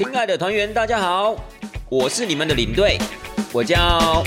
[0.00, 1.36] 亲爱的团员，大家好，
[1.90, 2.96] 我是你们的领队，
[3.52, 4.24] 我叫。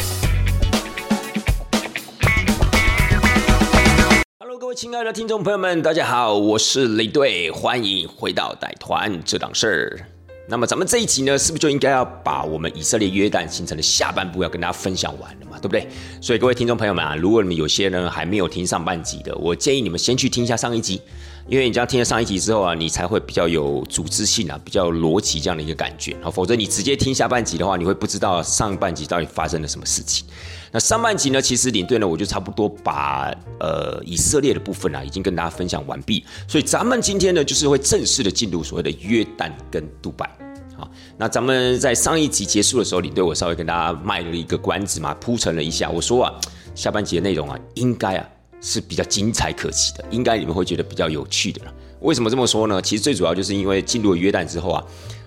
[4.37, 10.05] Hello，各位亲爱的听众朋友们，大家好，我是领队，欢迎回到带团这档事儿。
[10.47, 15.57] 那么咱们这一集呢，是不是就应该要把我们以色列约旦行程的下半部要跟大家分享完了嘛？
[15.57, 15.87] 对不对？
[16.21, 21.01] 所以各位听众朋友们啊，如果你们有些人还没有听上半集的，我建议你们先去听一下上一集。
[21.47, 26.31] 因为你这样听了上一集之后啊，你才会比较有组织性啊，比较逻辑这样的一个感觉啊。
[26.31, 30.25] 否则你直接听下半集的话，你会不知道上半集到底发生了什么事情。
[30.71, 36.23] 那上半集呢，其实领队呢，我就差不多把呃以色列的部分啊，已经跟大家分享完毕。
[36.47, 40.29] 所以咱们今天呢，就是会正式的进入所谓的约旦跟杜拜。
[40.75, 46.33] 好，那咱们在上一集结束的时候，领队我稍微跟大家卖了一个关子嘛，铺陈了一下，我说啊，
[46.73, 48.25] 下半集的内容啊，应该啊。
[48.63, 51.73] 是比较精彩可期的，应该你们会觉得比较有趣的了。
[51.99, 52.81] 为什么这么说呢？
[52.81, 54.83] 其实最主要就是因为进入了约旦之后啊，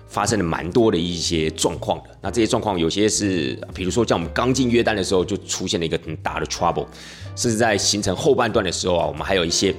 [0.07, 2.05] 发生了蛮多的一些状况的。
[2.21, 6.87] 那这些状况有些是，比如说像我们刚进约旦的时候就出现了一个很大的 trouble，
[7.35, 9.73] 甚至在行程后半段的时候啊，我们还有一些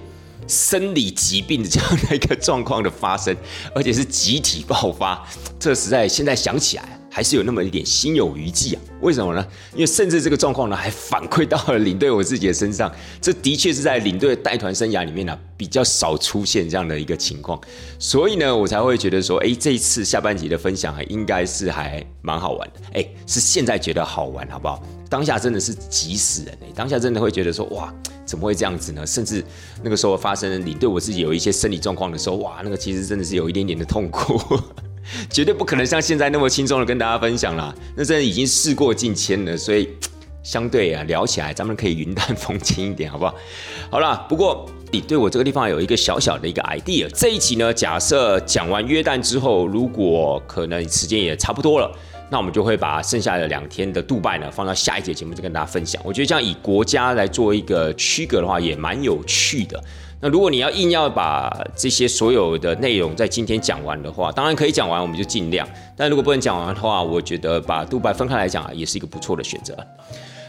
[0.47, 3.37] 生理疾病的这样的一个状况的发生，
[3.75, 5.27] 而且是集体爆发。
[5.59, 6.98] 这实在现在想起来。
[7.11, 8.83] 还是有那么一点心有余悸啊？
[9.01, 9.47] 为什么呢？
[9.73, 12.93] 因为甚至这个状况呢，还反馈到了领队我自己的身上。
[13.21, 17.61] 这的确是在领队带团生涯里面呢，比较少出现这样的一个情况。
[17.99, 22.81] 所以呢，我才会觉得说，哎，这一次下半集的分享还应该是还蛮好玩的。
[22.95, 24.83] 哎，是现在觉得好玩，好不好？
[25.09, 26.67] 当下真的是急死人哎！
[26.75, 27.93] 当下真的会觉得说，哇，
[28.27, 29.07] 怎么会这样子呢？
[29.07, 29.43] 甚至
[29.83, 34.61] 那个时候发生领队我自己有一些生理状况的时候，哇，那个其实真的是有一点点的痛苦。
[35.31, 39.89] 绝对不可能像现在那么轻松的跟大家分享啦，那真的已经事过境迁了，所以
[40.43, 43.35] 相对啊聊起来，咱们可以云淡风轻一点，好不好？
[43.91, 51.91] 好了，不过你对我这个地方有一个小小的一个 idea，这一集呢，假设讲完约旦之后，如果可能时间也差不多了，
[52.31, 56.01] 那我们就会把剩下的两天的杜拜呢放到下一节节目再跟大家分享。
[56.05, 59.83] 我觉得这样以国家来做一个区隔的话，也蛮有趣的。
[60.21, 65.69] 那如果你要硬要把这些所有的内容在今天讲完的话，当然可以讲完，我们就尽量。
[65.97, 69.77] 但如果不能讲完的话，我觉得把杜拜分开来讲啊，也是一个不错的选择。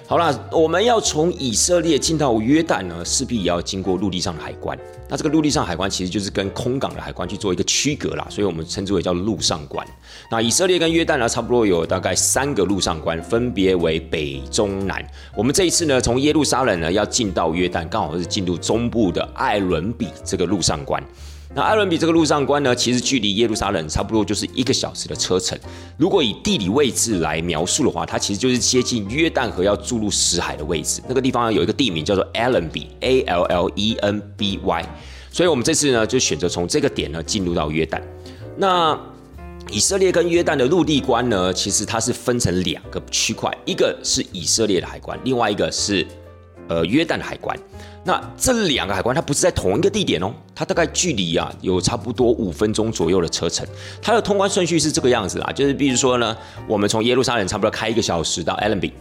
[0.09, 4.75] 好了，我们要从以色列进到约旦呢，势必也要经过陆地上的海关。
[5.07, 9.85] 那这个陆地上海关其实就是跟空港的海关去做一个区隔啦，所以我们称之为叫陆上关。
[10.31, 15.07] 那以色列跟约旦呢，差不多有大概三个陆上关，分别为北、中、南。
[15.35, 21.03] 我们这一次呢，从耶路撒冷呢要进到约旦，刚好是进入中部的艾伦比这个陆上关。
[21.55, 25.57] 那艾伦比这个陆上关呢，其实距离耶路撒冷差不多就是一个小时的车程。
[25.97, 31.01] 如果以地理位置来描述的话，它其实就是接近约旦河要注入死海的位置。
[31.07, 34.85] 那个地方有一个地名叫做 Allenby，A L L E N B Y。
[35.31, 37.99] 所以我们这次呢，就选择从这个点呢进入到约旦。
[38.55, 38.95] 那
[39.71, 46.05] 以色列跟约旦的陆地关呢，其实它是分成两个区块，一个是以色列的海关，另外一个是
[46.67, 47.57] 呃约旦的海关。
[48.05, 53.67] 那这两个海关它不是在同一个地点哦，它大概距离啊有差不多五分钟左右的车程。
[54.01, 56.35] 它的通关顺序是这个样子啊，就是比如说呢，
[56.67, 58.93] 我们从耶路撒冷差不多开一个小时到艾伦比，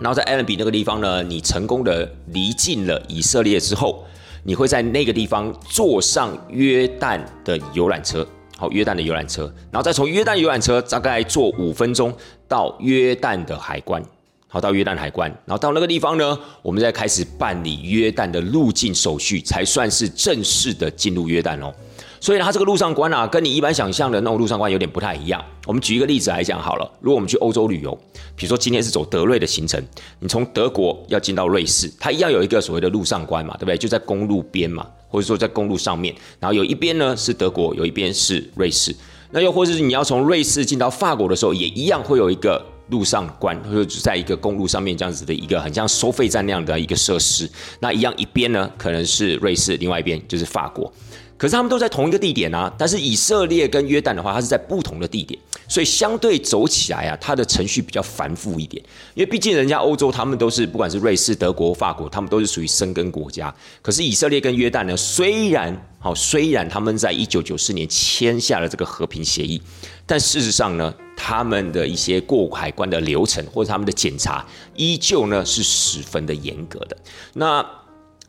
[0.00, 4.04] 然后在艾伦比那个地方呢，你成功的离境了以色列之后，
[4.42, 8.26] 你会在那个地方坐上约旦的游览车，
[8.58, 12.12] 好，约旦的游览车，然后再从约旦游览车大概坐五分钟
[12.48, 14.02] 到约旦的海关。
[14.48, 21.74] 好，到约旦海关，然后到那个地方呢，我们再开始办理约旦的入境手续，才算是正式的进入约旦哦。
[22.20, 25.44] 所以，它这个路上关啊，跟你一般想象的那种路上关有点不太一样。
[25.66, 27.92] 我们举一个例子来讲好了，如果我们去欧洲旅游，
[28.34, 29.82] 比如说今天是走德瑞的行程，
[30.20, 33.76] 你从德国要进到瑞士，它一样有一个所谓的路上关嘛，对不对？
[33.76, 38.94] 就在公路边嘛，或者说在公路上面，然后有一边呢是德国，有一边是瑞士。
[39.32, 42.64] 那又或者是你要从瑞士进到法国的时候，也一样会有一个。
[42.88, 50.92] 路上关，或者在一个公路上面这样子的一个很像收费站那样的一个设施，那一样一边呢可能是瑞士，另外一边就是法国。
[51.38, 55.38] 可是他们都在同一个地点啊，但是以色列跟约旦的话，它是在不同的地点，
[55.68, 58.82] 所以相对走起来啊，它的程序比较繁复一点。
[59.12, 63.54] 因为毕竟人家欧洲，他们都是不管是瑞士、德国、法国，他们都是属于生根国家。
[63.82, 69.60] 可是以色列跟约旦呢，虽然好，虽然他们在一九九四年签下了这个和平协议，
[70.06, 74.46] 但事实上呢，他们的一些过海关的流程或者他们的检查，
[74.76, 76.96] 依旧呢是十分的严格的。
[77.32, 77.64] 那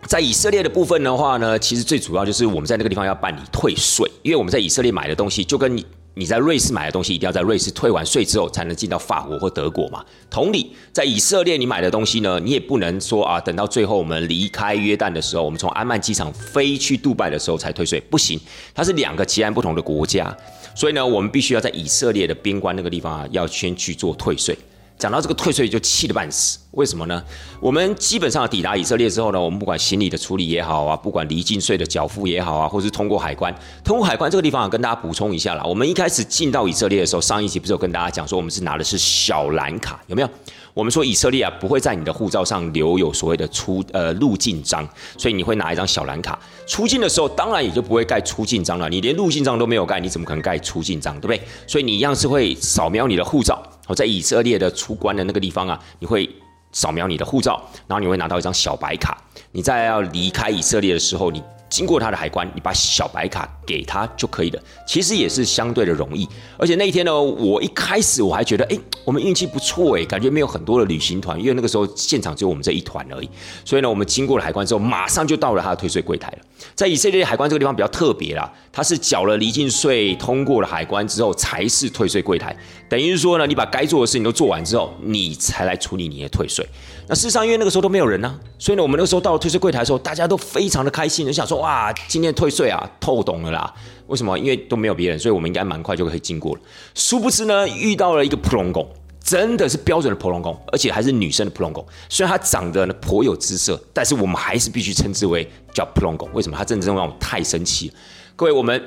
[0.04, 5.84] 在以色列的部分的话呢，其实最主要就是我们在那个地方要办理退税，因为我们在以色列买的东西，就跟
[6.18, 10.04] 你在瑞士买的东西一定要在瑞士退完税之后才能进到法国或德国嘛。
[10.32, 18.40] 同理，在以色列你买的东西呢，你也不能说啊，等到最后我们离开约旦的时候，我们从安曼机场飞去杜拜的时候才退税，不行，
[18.74, 20.36] 它是两个截然不同的国家，
[20.74, 24.58] 所以呢，我们必须要在以色列的边关那个地方啊，要先去做退税。
[24.98, 27.24] 讲到这个退税就气得半死，为什么呢？
[27.62, 33.54] 我们基本上抵达以色列之后呢，我们不管行李的处理也好啊，不管离境税的缴付也好啊，或是通过海关，
[33.84, 35.64] 通过海关这个地方啊，跟大家补充一下啦。
[35.64, 40.30] 我们一开始进到以色列的时候，上一集不是有跟大家讲说，我们是拿的是小蓝卡，有没有？
[40.74, 48.90] 我们说以色列啊，不会在你的护照上留有所谓的出呃入境章，所以你会拿一张小蓝卡出境的时候，当然也就不会盖出境章了。
[48.90, 51.42] 你连入境章都没有盖，你怎么可能盖出境章，对不对？
[51.68, 53.62] 所以你一样是会扫描你的护照。
[53.88, 56.30] 我在以色列的出关的那个地方啊，你会
[56.72, 59.18] 扫描你的护照，然后你会拿到一张小白卡。
[59.52, 61.42] 你在要离开以色列的时候，你。
[61.70, 64.62] 经过他的海关，你把小白卡给他就可以了。
[64.88, 66.28] 其实也是相对的容易。
[66.58, 73.30] 而且那一天呢，我一开始我还觉得，哎，我们运气不错哎，感觉没有很多的旅行团，因为那个时候现场只有我们这一团而已。
[73.66, 76.38] 所以呢，我们经过了海关之后，马上就到了他的退税柜台了。
[76.74, 82.56] 在以色列海关这个地方比较特别啦，他是缴了离境税，通过了海关之后才是退税柜台。
[82.90, 86.66] 等于是说呢，你把该做的事情都做完之后，你才来处理你的退税。
[87.10, 93.74] 那事实上，因为那个时候都没有人呢，所以呢，我们那个时候到了退税柜台的时候，大家都非常的开心，就想说，哇，今天退税啊，透懂了啦。
[94.08, 94.38] 为什么？
[94.38, 96.62] 因为都没有别人，所以我们应该蛮快就可以经过了。
[96.96, 98.88] 殊不知呢，遇到了一个普龙宫，
[99.22, 101.86] 真的是标准的普龙宫，而且还是女生的普龙宫。
[102.10, 106.30] 虽然她长得呢颇有姿色，但是我们还是必须称之为叫普龙宫。
[106.34, 106.58] 为什么？
[106.58, 107.92] 她真的让我太神奇。
[108.36, 108.82] 各位，我们。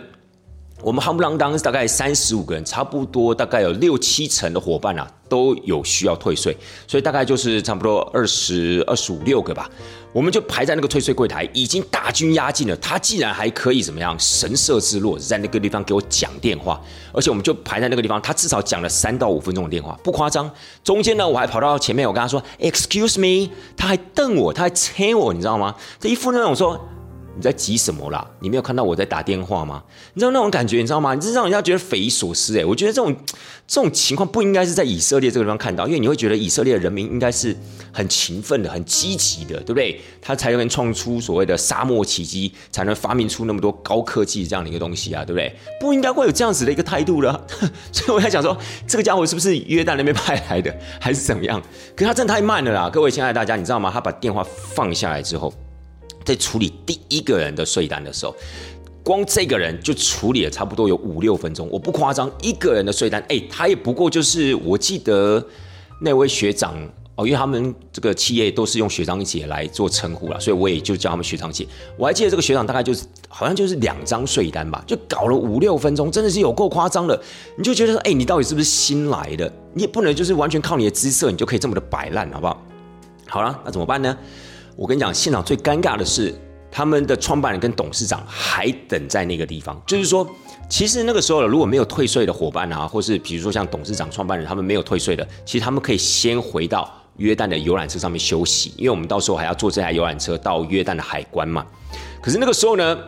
[0.83, 6.57] 我们夯不啷当大概三十五个人，差不多大概有六七成的伙伴啊都有需要退税，
[6.87, 9.69] 所以大概就是差不多二十二十五六个吧。
[10.13, 12.75] 我们就排在那个退税柜台，已经大军压境了。
[12.79, 16.81] 他竟然还可以怎么样神色之落，在那个地方给我讲电话，
[17.13, 20.51] 而且我们就排在那个地方，他至少讲了三到五分钟的电话，不夸张。
[20.83, 25.77] 中间呢，我还跑到前面，我跟他说 “excuse me”，他还瞪我，他还催我，你知道吗？
[26.01, 26.89] 这一副那种说。
[27.37, 28.27] 你在急什么啦？
[28.41, 29.83] 你没有看到我在打电话吗？
[30.15, 31.15] 你知道那种感觉，你知道吗？
[31.15, 32.65] 你是让人家觉得匪夷所思哎！
[32.65, 33.15] 我觉得这种
[33.67, 37.57] 这种情况不应该是在以色列这个地方看到，因为你会觉得以色列的人民应该是
[37.93, 40.01] 很勤奋的、很积极的，对不对？
[40.21, 45.55] 他才能创出所谓的沙漠奇迹，才能发明出那么多高科技这样的一个东西啊，对不对？
[45.81, 47.47] 不应该会有这样子的一个态度的。
[47.93, 48.57] 所以我在想说，
[48.87, 51.59] 这个家伙是不是约旦那边派来的，还是怎么样？
[51.97, 52.91] 可是他真的太慢了啦！
[52.91, 53.91] 各位亲爱的大家，你知道吗？
[53.91, 54.45] 他把电话
[54.75, 55.55] 放下来之后。
[56.25, 58.35] 在处理第一个人的税单的时候，
[59.03, 65.45] 光这个人就处理了差不多有五六分钟，我不夸张，一个人的税单，哎，他也不过就是我记得
[66.01, 66.77] 那位学长
[67.17, 71.67] 哦，因为他们这个企业都是用学长姐来做称呼了，所以我也就叫他们学长姐。
[71.97, 77.21] 我还记得这个学长大概就是好像就是两张税单吧，就搞了五六分钟，真的是有够夸张的。
[77.57, 79.51] 你就觉得说，哎，你到底是不是新来的？
[79.75, 82.63] 你也不能就是完全靠你的姿色，你就可以这么的摆烂，好不好？
[83.27, 84.17] 好了，那怎么办呢？
[84.81, 86.35] 我跟你讲，现场最尴尬的是，
[86.73, 89.79] 他们的创办人跟董事长还等在那个地方。
[89.87, 90.27] 就是说，
[90.71, 101.63] 其实那个时候如果没有退税的伙伴啊，或是比如说像董事长、创办人他们没有退税的，其实他们可以先回到约旦的游览车上面休息，因为我们到时候还要坐这台游览车到约旦的海关嘛。
[102.23, 102.99] 可是那个时候呢？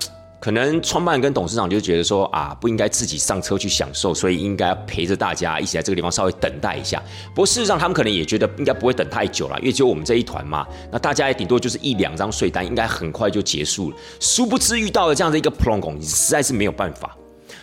[0.42, 7.00] 可能创办跟董事长就觉得说啊，不应该自己上车去享受，所以应该陪着大家一起在这个地方稍微等待一下。
[7.28, 13.96] 不过事实上，他们可能也觉得应该不会等太久了，因为只有我们这一团嘛，那大家也顶多就是一两张税单，应该很快就结束了。
[14.18, 17.16] 殊不知遇到了这样的一个普隆工，你实在是没有办法。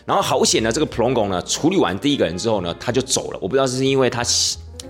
[0.05, 3.39] 然后好险呢，这个普隆工呢处理完第一个人之后呢，他就走了。
[3.41, 4.23] 我不知道是因为他。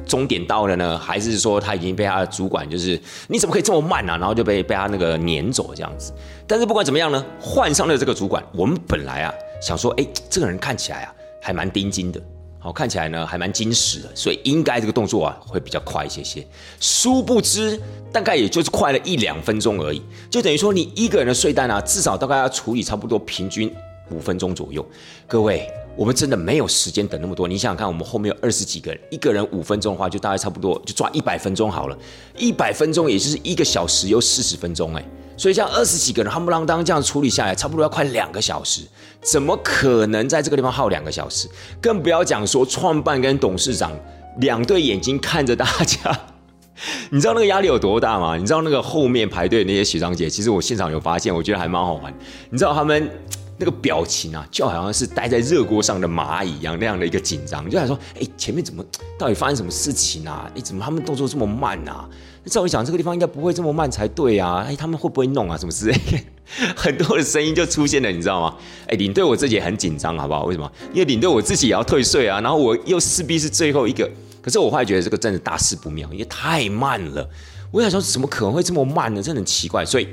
[0.06, 4.18] 终点到了呢，还是说他已经被他的主管就是你怎么可以这么慢啊？
[4.18, 6.12] 然后就被被他那个撵走这样子。
[6.48, 12.20] 但是不管怎么样呢，换上了这个主管，我们本来啊想说，哎，这个人看起来啊还蛮钉金的，
[12.58, 16.46] 好看起来呢还蛮矜持的，所以应该这个动作啊会比较快一些些。
[16.80, 17.80] 殊不知，
[18.12, 20.02] 大概也就是快了一两分钟而已，
[20.32, 23.72] 就等于说你一个人的税单啊，至少大概要处理差不多平均
[24.10, 24.84] 五分钟左右。
[25.28, 25.70] 各位。
[26.00, 27.46] 我们真的没有时间等那么多。
[27.46, 31.98] 你想想看，我们后面有二十几个人，一个人五分钟的话，就大概差不多就抓一百分钟好了。
[32.38, 38.84] 一百分钟也就是一个小时又四十分钟哎，所以像二十几个人夯不啷当这样处理下来，差不多要快两个小时。
[39.20, 41.50] 怎么可能在这个地方耗两个小时？
[41.82, 43.92] 更不要讲说创办跟董事长
[44.38, 46.18] 两对眼睛看着大家，
[47.12, 48.38] 你知道那个压力有多大吗？
[48.38, 52.14] 你知道那个后面排队那些学长姐，其实我现场有发现，我觉得还蛮好玩。
[52.50, 53.12] 你知道他们。
[53.60, 58.84] 那个表情啊，就好像是待在热锅上的蚂蚁一样，那样的一个紧张，就想说，哎，前面怎么
[59.18, 60.50] 到底发生什么事情啊？
[60.56, 62.10] 哎，怎么他们动作这么慢啊？
[62.44, 64.64] 那照理讲，这个地方应该不会这么慢才对啊！
[64.66, 65.58] 哎，他们会不会弄啊？
[65.58, 66.00] 什么之类？
[66.76, 68.56] 很多的声音就出现了，你知道吗？
[68.88, 70.46] 哎，领队我自己也很紧张，好不好？
[70.46, 70.72] 为什么？
[70.94, 74.10] 因为领队我自己也要退税啊，然后我又势必是最后一个。
[74.42, 77.30] 可是我后来觉得这个真的大事不妙，因为太慢了。
[77.72, 79.22] 我想说，怎么可能会这么慢呢？
[79.22, 80.08] 真的很奇怪，所以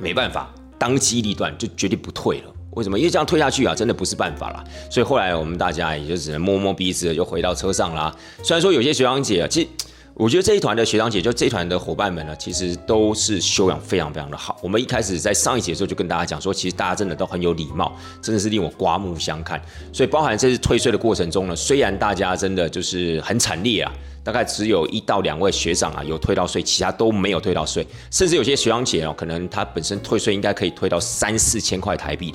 [0.00, 2.54] 没办法，当机立断就决定不退了。
[2.72, 2.98] 为什么？
[2.98, 4.64] 因为这样退下去啊，真的不是办法了。
[4.90, 8.14] 所以后来我们大家也就只能摸摸鼻子，就回到车上啦。
[8.42, 9.68] 虽然说有些学长姐，其实。
[10.20, 14.58] 我觉得这一团的学长姐，就这一团的伙伴们呢，其实都是修养非常非常的好。
[14.62, 19.58] 我们一开始在上一节的时候就跟大家讲说，其实大家真的都很有礼貌，真的是令我刮目相看。
[19.94, 23.90] 所以包含这次退税的过程中呢，虽然大家真的就是很惨烈啊，
[24.22, 32.34] 大概只有一到两位学长啊有退到税，其他都没有退到税，甚至有些学长姐哦，可能他本身退税应该可以退到三四千块台币。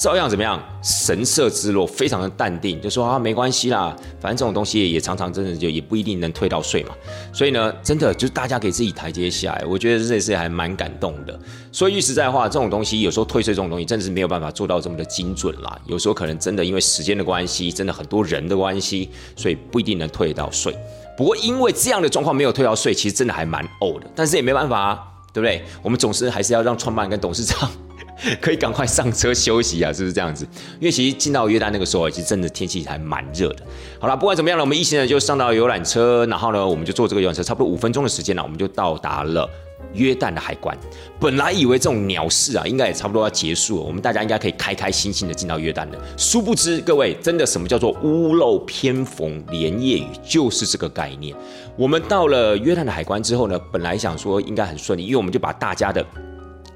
[0.00, 0.58] 照样怎么样？
[0.82, 6.94] 神色之落，非常的淡定，就说啊，没关系啦，反正这种东西也常常真的就也不一定能退到税嘛。
[7.34, 11.38] 所以呢，真的就是大家给自己台阶下来，我觉得这也是还蛮感动的。
[11.70, 15.78] 说句实在话，这种东西有时候退税这种东西真的是没有办法做到这么的精准啦。
[15.84, 20.74] 有时候可能真的因为时间的关系，真的很多人的关系，所以不一定能退到税。
[21.14, 24.06] 不过因为这样的状况没有退到税，其实真的还蛮呕的。
[24.16, 25.04] 但是也没办法啊，
[25.34, 25.62] 对不对？
[25.82, 27.70] 我们总是还是要让创办跟董事长。
[28.40, 30.46] 可以赶快上车休息啊，是不是这样子？
[30.78, 33.64] 因为其实进到约旦那个时候，其实真的天气还蛮热的。
[33.98, 39.48] 好了，不管怎么样了，我们一行人就上到游览车，然后呢，我们就坐这个游览车，差不多五分钟的时间呢，我们就到达了
[39.94, 40.76] 约旦的海关。
[41.18, 45.98] 本来以为这种鸟事啊，应该也差不多要结束了，我们大家应该可以开开心心的进到约旦的。
[46.16, 51.34] 殊不知，各位真的什么叫做屋漏偏逢连夜雨，就是这个概念。
[51.76, 56.04] 我们到了约旦的海关之后呢，本来想说应该很顺利，因为我们就把大家的。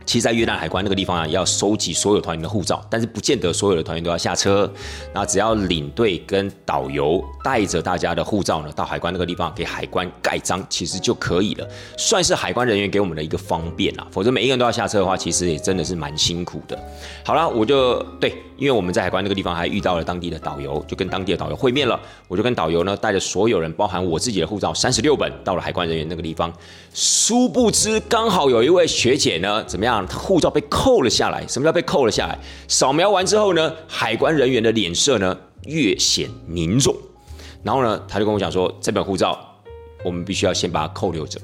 [0.04, 4.70] 其实，在越南海关那个地方啊，要收集所有团员的护照，但是不见得所有的团员都要下车。
[5.12, 14.06] 那只要领队跟导游带着大家的护照呢，到海关那个地方给海关盖章，其实就可以了，算是海关人员给我们的一个方便啦。
[14.11, 16.78] 否则每一个人都要下车的话，其实也真的是蛮辛苦的。
[17.25, 18.34] 好了，我就对。
[18.56, 21.99] 因为我们在海关那个地方还遇到了当地的导游，就跟当地的导游会面了。
[22.28, 26.52] 我就跟导游呢带着所有人，包含我自己的护照三十六本，到了海关人员那个地方。
[26.92, 29.93] 殊不知，刚好有一位学姐呢，怎么样？
[30.06, 31.46] 他护照被扣了下来。
[31.46, 32.38] 什么叫被扣了下来？
[32.68, 36.94] 扫描完之后呢，海关人员的脸色呢越显凝重。
[37.62, 39.38] 然后呢，他就跟我讲说，这本护照
[40.04, 41.40] 我们必须要先把它扣留着。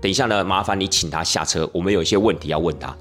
[0.00, 2.96] 等一下呢，麻烦你请他下车，我们有一些问题要问他。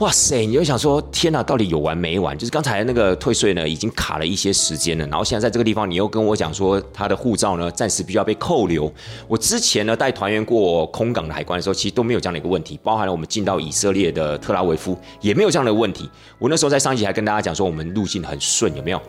[0.00, 0.44] 哇塞！
[0.44, 2.36] 你就想说，天哪，到底有完没完？
[2.36, 8.92] 就是刚才那个退税呢，已经卡了一些时间了，然后现在在这个地方，你又跟我讲说，他的护照呢，暂时必须要被扣留。
[9.28, 16.10] 我之前呢带团员过空港的海关的时候，其实都没有这样的一个问题，包含了我们进到以色列的特拉维夫也没有这样的问题。
[16.40, 19.00] 我那时候在上一集还跟大家讲说，我们路径很顺，有没有？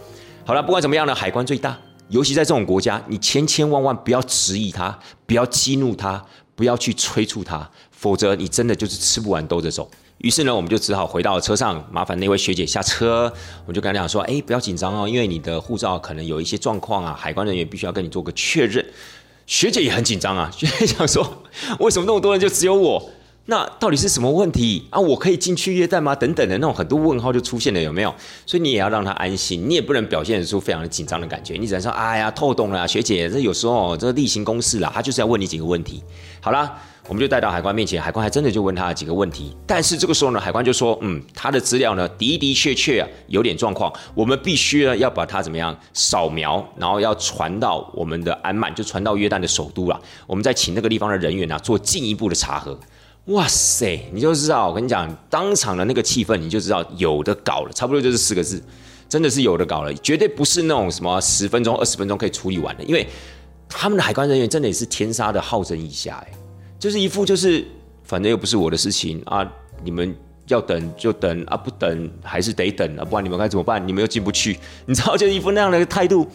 [0.45, 1.75] 好了，不管怎么样呢，海关最大，
[2.09, 6.23] 尤其在这种国家，你千千万万不要质疑他，不要激怒他，
[6.55, 9.89] 不要去催促他，否则你真的就是吃不完兜着走。
[10.19, 13.31] 于是呢，我们就只好回到车上，麻烦那位学姐下车。
[13.65, 18.83] 我就跟她讲说：“哎，不要紧张哦，因为你的护照可能有一些状况啊，海关人员必须要跟你做个确认。”
[19.45, 21.43] 学姐也很紧张啊， 学姐想说
[21.79, 23.11] ：“为什么那么多人就只有我？
[23.47, 24.99] 那到底是什么问题啊？
[24.99, 26.15] 我可以进去约旦吗？
[26.15, 28.11] 等等的那种很多问号就出现了，有没有？
[28.45, 36.01] 所以你也要让她安心，你也不能表现出非常的紧张的感觉，你只能说：哎呀，透懂了，学姐，这有时候这例行公事啦，他就是要问你几个问题。
[36.39, 50.01] 好啦。”我们就带到海关面前，海关还真的就问他几个问题，但是这个时候呢，海关就说，嗯，他的资料呢的的确确啊有点状况，我们必须呢要把它怎么样扫描，然后要传到我们的安曼，就传到约旦的首都了。
[50.25, 52.77] 我们再请那个地方的人员啊做进一步的查核。
[53.25, 58.59] 哇塞，你就知道，我跟你讲，当场的那个气氛，你就知道有的搞了，差不多就是四个字，
[59.07, 63.07] 真的是有的搞了，绝对不是那种什么十分钟、二十分钟可以处理完的，因为
[63.69, 66.27] 他们的海关人员真的也是天杀的好整以暇哎。
[66.85, 67.65] 就是一副就是，
[68.03, 69.43] 反正又不是我的事情啊，
[69.83, 70.15] 你们
[70.49, 73.81] 要等就等啊，不等还是得等啊，不然你们该怎么办？
[73.87, 76.27] 你们又进不去， 你知道，就是一副那样的态度。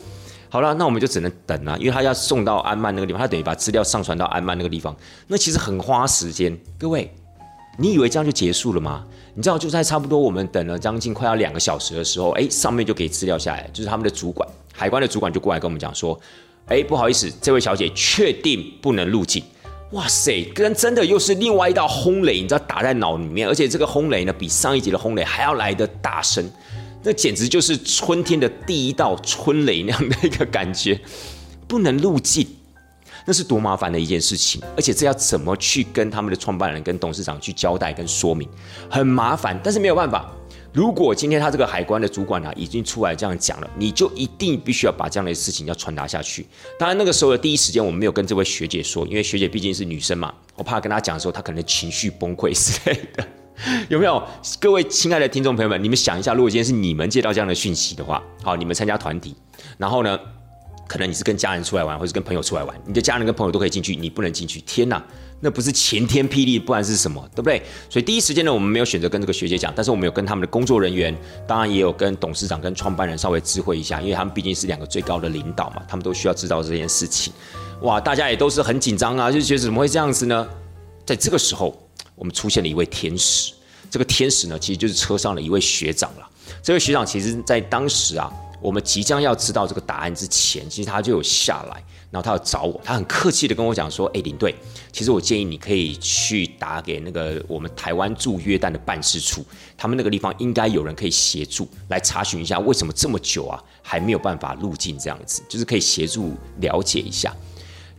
[0.49, 4.92] 好了，那我们就只能等啊，因为他要送到安曼那个地方，他等于把资料上传到安曼那个地方，
[5.28, 6.59] 那其实很花时间。
[6.76, 7.09] 各位，
[7.78, 9.07] 你以为这样就结束了吗？
[9.37, 16.19] 你知道，就在差不多我们等了将近快要两个小时的时候，哎，上面就给资料下来，就是他们的主管，海关的主管就过来跟我们讲说，
[16.66, 19.40] 哎，不好意思，这位小姐确定不能入境。
[19.92, 26.49] 哇塞，跟真的又是另外一道轰雷，你知道打在脑里面，而且这个轰雷呢，比上一集的轰雷还要来的大声，
[27.02, 31.00] 那简直就是春天的第一道春雷那样的一个感觉，
[31.66, 32.47] 不能入境，
[33.25, 38.49] 那是多麻烦的一件事情，而且这要怎么去跟他们的创办人、跟董事长去交代跟说明，
[38.88, 40.32] 很麻烦，但是没有办法。
[40.73, 46.47] 如果今天他这个海关的主管啊已经出来这样讲了，你就一定必须要把这样的事情要传达下去。
[46.79, 53.27] 当然那个时候的第一时间我们没有跟这位学姐说，因为学姐毕竟是女生嘛，我怕跟她讲的时候她可能情绪崩溃之类的。
[53.89, 54.23] 有没有？
[54.59, 59.37] 各位亲爱的听众朋友们，你们想一下，如果今天是你们接到这样的讯息的话，好，你们参加团体，
[59.77, 60.19] 然后呢，
[60.89, 65.05] 可能你是跟家人出来玩，或是跟朋友出来玩，你的家人跟朋友都可以进去，你不能进去，天哪！
[65.40, 67.20] 那不是晴天霹雳，不然是什么？
[67.35, 67.62] 对不对？
[67.88, 71.16] 所以第一时间呢，我们没有选择跟这个学姐讲，但是我们有跟他们的工作人员，
[71.47, 77.32] 当然也有跟董事长、跟创办人稍微知会一下，因为他们毕竟是两个最高的领导嘛，他们都需要知道这件事情。
[77.82, 80.47] 哇，大家也都是很紧张啊，就觉得怎么会这样子呢？
[81.06, 81.75] 在这个时候，
[82.14, 83.52] 我们出现了一位天使。
[83.90, 86.28] 这个天使呢，其实就是车上的一位学长了。
[86.62, 88.30] 这位学长其实，在当时啊，
[88.61, 91.82] 我们即将要知道这个答案之前，其实他就有下来。
[92.11, 94.52] 然后他要找我，他很客气的跟我讲说：“哎，领队，
[94.90, 99.45] 其实我建议你可以去打给那个我们台湾驻约旦的办事处，
[99.76, 107.33] 他们那个地方应该有人可以协助来查询一下，为什么这么久啊还没有办法入境这样子，就是可以协助了解一下。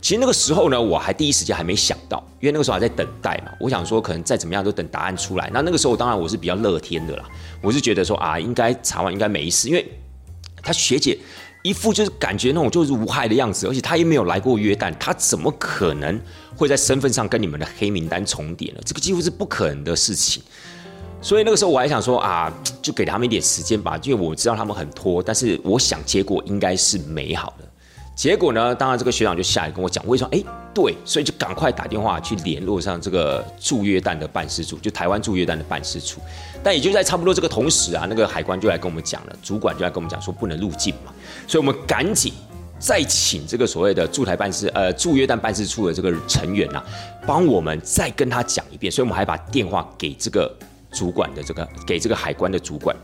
[0.02, 3.52] 其实那个时候呢，我还第一时间还没想到，因为那个时候还在等待嘛。
[3.58, 5.48] 我想说，可能再怎么样都等答案出来。
[5.54, 7.24] 那那个时候当然我是比较乐天的啦，
[7.62, 9.90] 我是觉得说啊，应该查完应该没事，因为
[10.62, 11.16] 他学姐。”
[11.62, 16.20] 一副就是感觉那种就是无害的样子，而且他也没有来过约旦，他怎么可能
[16.56, 18.80] 会在身份上跟你们的黑名单重叠呢？
[18.84, 20.42] 这个几乎是不可能的事情。
[21.20, 22.52] 所以那个时候我还想说啊，
[22.82, 27.68] 就给他们一点时间吧，因为我知道他们很拖，但是我想结果应该是美好的。
[28.14, 28.74] 结果呢？
[28.74, 30.30] 当然，这个学长就下来跟我讲，为什么？
[30.32, 36.20] 哎，对，所以就赶快打电话去联络上这个驻约旦的办事处，就台湾驻约旦的办事处。
[36.62, 41.12] 但也就在差不多这个同时啊，那个海关就来跟我们讲了，主管就来跟我们讲说不能入境嘛，
[41.46, 42.32] 所以我们赶紧
[42.78, 46.82] 再请这个所谓的驻台办事呃驻约旦办事处的这个成员呐，
[47.26, 48.90] 帮我们再跟他讲一遍。
[48.90, 50.52] 所以我们还把电话给这个
[50.90, 52.96] 主管的这个给这个海关的主管。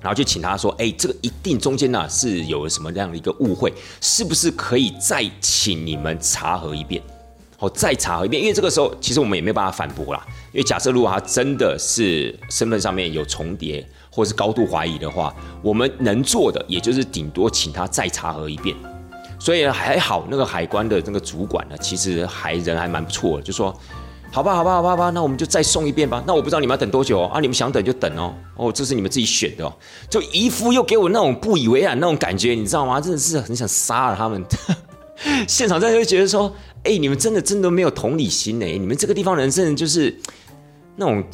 [0.00, 7.00] 然后就请他说：“哎，这个一定中间呢是有什么样的一个误会，是不是可以再请你们查核一遍？
[7.60, 10.26] 哦，再查核一遍，因为这个时候其实我们也没有办法反驳啦。
[10.52, 18.76] 因为假设如果他真的是身份上面有重叠，或是高度怀疑的话，我们能做的也就是顶多请他再查核一遍。
[19.38, 23.76] 所以还好，那个海关的那个主管呢，其实还人还蛮不错的，就说。”
[24.34, 26.24] 好吧，好吧，好吧，好吧，那我们就再送一遍吧。
[26.26, 27.30] 那我不知道你们要等多久哦。
[27.34, 28.34] 啊，你们想等就等哦。
[28.56, 29.70] 哦，这是你们自己选的哦。
[30.08, 32.98] 就姨夫又给我那种不以为然那种感觉，你知道吗？
[32.98, 34.42] 真的是很想杀了他们。
[35.46, 36.50] 现场在就觉得说，
[36.82, 38.78] 哎，你们真的真的没有同理心哎。
[38.78, 40.18] 你们这个地方人真的就是
[40.96, 41.24] 那种，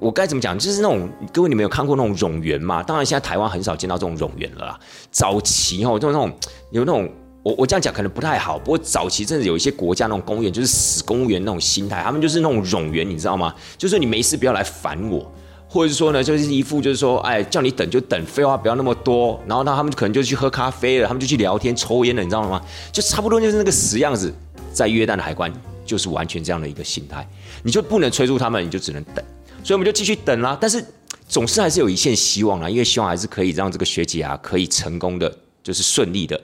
[0.00, 0.58] 我该怎么讲？
[0.58, 2.82] 就是那种各位，你们有看过那种冗员吗？
[2.82, 4.80] 当然，现在台湾很少见到这种冗员了啦。
[5.10, 6.32] 早期哦，就那种
[6.70, 7.08] 有那种。
[7.44, 13.54] 我我这样讲可能不太好，不过早期真的有一些国家那种公务员就是死公务员那种心态，他们就是那种冗员，你知道吗？
[13.76, 15.30] 就是你没事不要来烦我，
[15.68, 19.38] 或者是说呢，就是一副就是说，哎，叫你等就等，废话不要那么多。
[19.46, 22.58] 然后呢，他们可能就去喝咖啡了，他们就去聊天、抽烟了，你知道吗？
[22.90, 24.32] 就差不多就是那个死样子。
[24.72, 25.52] 在约旦的海关
[25.84, 27.28] 就是完全这样的一个心态，
[27.64, 29.24] 你就不能催促他们，你就只能等。
[29.64, 30.56] 所以我们就继续等啦。
[30.60, 30.84] 但是
[31.26, 36.40] 总是还是有一线希望啦，因为希望还是可以让这个学姐啊可以成功的，就是顺利的。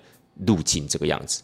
[0.46, 1.42] 路径这个样子，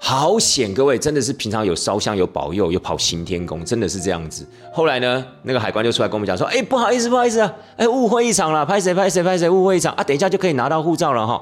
[0.00, 0.74] 好险！
[0.74, 4.44] 各位真的是平常有烧香、有保佑、有跑行天宫，真的是这样子。
[4.72, 11.40] 后来呢，那个海关就出来跟我们讲说：“哎，不好意思，不好意思啊，哎，误会一场了，拍谁拍谁拍谁，误会一场啊，等一下就可以拿到护照了哈。”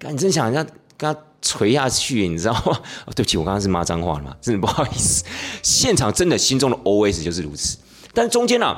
[0.00, 0.66] 干，真想一下
[1.02, 2.80] 跟他锤下去，你知道吗？
[3.16, 5.24] 对不起，我刚刚是骂脏话了嘛， 真的不好意思。
[5.60, 7.76] 现场真的心中的 OS 就是如此，
[8.14, 8.76] 但中间呢？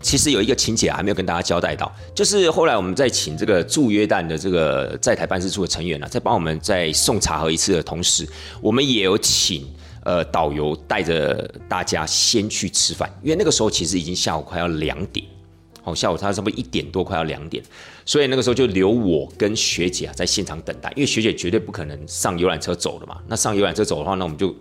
[0.00, 8.24] 其实有一个情节还没有跟大家交代到，就是后来我们在请这个驻约旦的这个在台办事处的成员呢，在帮我们在送茶盒一次的同时，
[8.60, 9.66] 我们也有请
[10.04, 15.26] 呃导游带着大家先去吃饭，因为那个时候其实已经下午快要两点，
[15.88, 17.62] 好，下午差不多一点多快要两点，
[18.04, 24.54] 所以那个时候就留我跟学姐啊在现场等待，因为学姐绝对不可能上游览车走了嘛，那上游览车走的话，那我们就。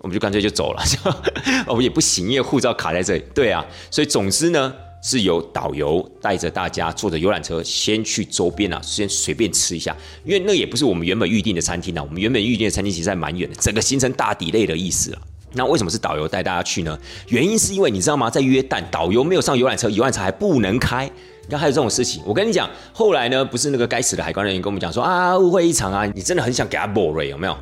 [0.00, 0.96] 我们就干脆就走了，就
[1.66, 3.24] 我们也不行，因为护照卡在这里。
[3.34, 12.02] 对啊，所以总之呢，是由导游带着大家坐着游览车，先去周边啊，先随便吃一下，因为那也不是我们原本预定的餐厅啊。
[12.04, 15.20] 我们原本预定的餐厅其实还蛮远的，整个行程大抵类的意思啊。
[15.58, 16.96] 那为什么是导游带大家去呢？
[17.26, 18.30] 原因是因为你知道吗？
[18.30, 21.10] 在约旦，导游没有上游览车，游览车还不能开。
[21.42, 27.56] 你看还有这种事情，我跟你讲，后来呢，不是那个该死的海关人员跟我们讲说啊，误会一场啊，你真的很想给他 b o 有没有？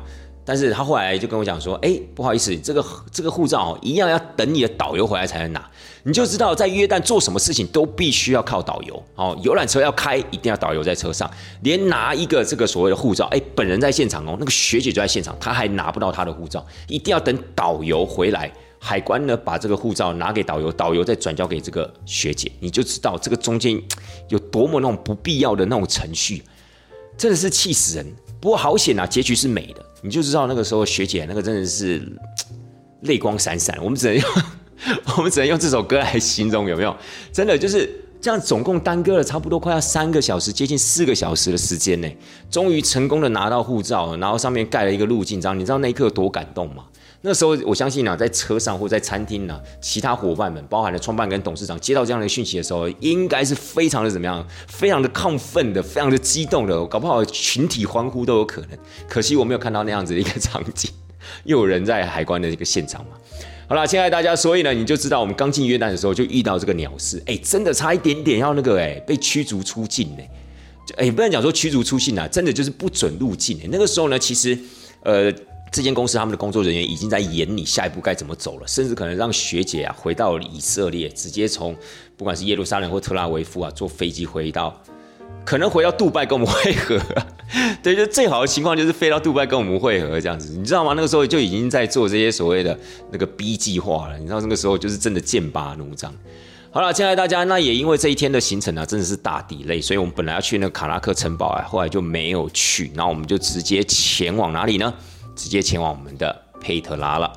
[0.45, 5.69] 但是他后来就跟我讲说，哎，不好意思，这个这个护照一样要等你的导游回来才能拿。
[6.07, 9.03] 你就知道在约旦做什么事情都必须要靠导游。
[9.15, 11.29] 哦，游览车要开，一定要导游在车上。
[11.63, 23.77] 连拿一个这个所谓的护照，哎，本人在现场哦，那个学姐就在现场，她还拿不到她的护照，一定要等导游回来，海关呢把这个护照拿给导游，导游再转交给这个学姐，你就知道这个中间
[24.29, 26.41] 有多么那种不必要的那种程序，
[27.17, 28.05] 真的是气死人。
[28.39, 29.85] 不过好险啊，结局是美的。
[30.01, 32.01] 你就知道那个时候学姐那个真的是
[33.01, 34.23] 泪光闪闪，我们只能用
[35.17, 36.95] 我们只能用这首歌来形容，有没有？
[37.31, 37.89] 真的就是
[38.21, 42.09] 这样，总共耽搁了差不多快要三个小时，接近四个小时的时间呢。
[42.49, 46.83] 终于成功的拿到护照，然后上面盖了一个入境章，你知道那一刻有多感动吗？
[47.21, 54.45] 那时候我相信啊，在车上或在餐厅呢，其他伙伴们，包含了创办跟董事长，接到这样的讯息的时候，应该是非常的怎么样？
[54.67, 58.77] 非常的亢奋的，非常的激动的，搞不好群体欢呼都有可能。
[59.09, 60.91] 可惜我没有看到那样子的一个场景，
[61.43, 63.11] 又有人在海关的一个现场嘛。
[63.67, 70.23] 好了，亲爱的大家，所以呢，你就知道我们刚进约旦的时候就遇到这个鸟事，哎，真的差一点点要那个哎被驱逐出境呢。
[70.95, 73.67] 哎，不能讲说驱逐出境啊，真的就是不准入境哎。
[73.69, 74.57] 那个时候呢，其实
[75.03, 75.33] 呃。
[75.69, 81.75] 这间公司他们的工作人员已经在演你下一步该怎么走了，甚至可能让学姐啊回到以色列，直接从
[82.15, 84.81] 不管是耶路撒冷或特拉维夫啊坐飞机回到，
[85.43, 86.97] 可能回到杜拜跟我们会合。
[87.81, 90.93] 对，就最好的情况就是飞到杜拜跟我们会合这样子，你知道吗？
[90.95, 92.77] 那个时候就已经在做这些所谓的
[93.11, 94.17] 那个 B 计划了。
[94.17, 96.13] 你知道那个时候就是真的剑拔弩张。
[96.69, 104.93] 好了，亲爱的大家，那也因为这一天的行程呢，真的是大底累，所以我们本来要去那个卡拉克城堡啊，后来就没有去，然后我们就直接前往哪里呢？
[105.35, 107.31] 直接前往我们的佩特拉了。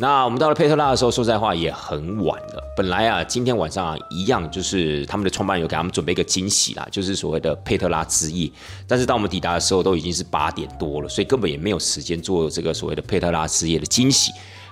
[0.00, 2.62] 那我们到了佩特拉的时候，说实在话也很晚了。
[2.76, 8.48] 本来啊，今天晚上啊，一样就是他们的创办人有给他们准备一个惊喜啦，就是所谓的佩特拉之夜。
[8.86, 14.30] 但是当我们抵达的时候，都已经是八点多了，所以根本也没有时间做这个所谓的佩特拉之夜的惊喜。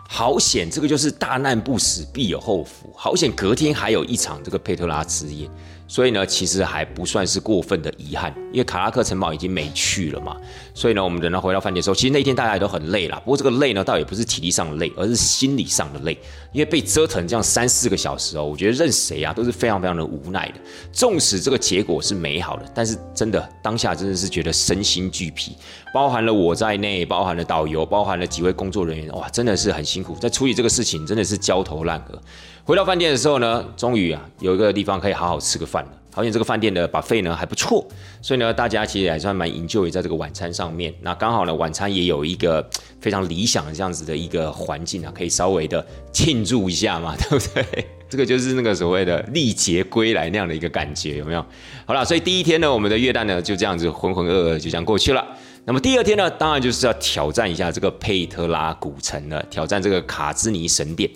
[0.08, 2.92] 好险，这个就是大难不死必有后福。
[2.94, 5.50] 好险，隔天还有一场这个佩特拉之夜。
[5.88, 10.36] 所以呢，其实还不算是过分的遗憾，因为卡拉克城堡已经没去了嘛。
[10.74, 13.16] 所以呢，我们等到回到饭店的时候，其实那天大家也都很累了。
[13.20, 16.18] 不过这个累呢，倒也不是体力上的累，而是心理上的累。
[16.52, 20.54] 因为被折腾这样三四个小时哦，我觉得任谁啊都是非常非常的无奈的。
[20.92, 25.56] 纵使这个结果是美好的，但是真的当下真的是觉得身心俱疲，
[25.94, 32.20] 包含了我在内，包含了导游，包含了几位工作人员，哇，真的是很辛苦，在处理这个事情真的是焦头烂额。
[32.66, 35.90] 回到饭店的时候呢，终于啊有一个地方可以好好吃个饭了。
[36.12, 37.86] 好像这个饭店的把费呢还不错，
[38.20, 40.92] 所以呢大家其实还算蛮营救也在这个晚餐上面。
[41.00, 42.68] 那刚好呢晚餐也有一个
[43.00, 47.86] 非常理想的这样子的一个环境啊，可以稍微的庆祝一下嘛，对不对？
[48.10, 51.46] 这个就是那个所谓的历劫归来那样的一个感觉，有没有？
[51.84, 55.24] 好了，所以第一天呢，我们的月旦呢就这样子浑浑噩噩就这样过去了。
[55.66, 61.08] 那么第二天呢，当然就是要挑战一下这个佩特拉古城了，挑战这个卡兹尼神殿。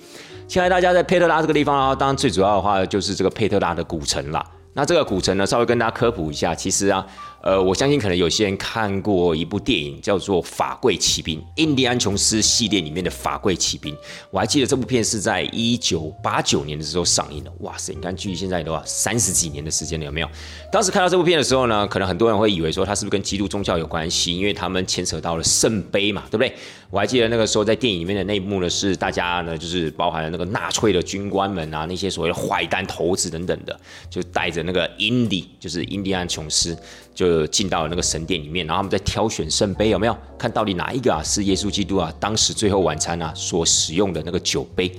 [0.51, 4.45] 现在大家在佩特拉这个地方啊，当然最主要的话就是这个佩特拉的古城啦。
[4.73, 7.07] 那这个古城呢，稍微跟大家科普一下，其实啊。
[7.43, 13.95] 呃，我相信可能有些人看过一部电影，叫做《法贵骑兵》，印第安琼斯系列里面的《法贵骑兵》。
[14.31, 17.51] 我还记得这部片是在一九八九年的时候上映的。
[17.61, 20.29] 哇塞，你看距离现在的话三十几年的时间了，有没有？
[20.71, 26.55] 当时看到这部片的时候呢，可能很多人会以为说它是不是跟基督宗教有关系，因为他们牵扯到了圣杯嘛，对不对？
[26.91, 33.79] 我还记得那个时候在电影里面的那一幕呢，是大家呢就是包含了那个纳粹的军官们啊，那些所谓的坏蛋头子等等的，
[34.11, 36.77] 就带着那个印第，就是印第安琼斯。
[37.13, 44.91] 就进到了那个神殿里面，然后他们在挑选圣杯，有没有看到底哪一个啊是耶稣基督啊当时最后晚餐啊所使用的那个酒杯？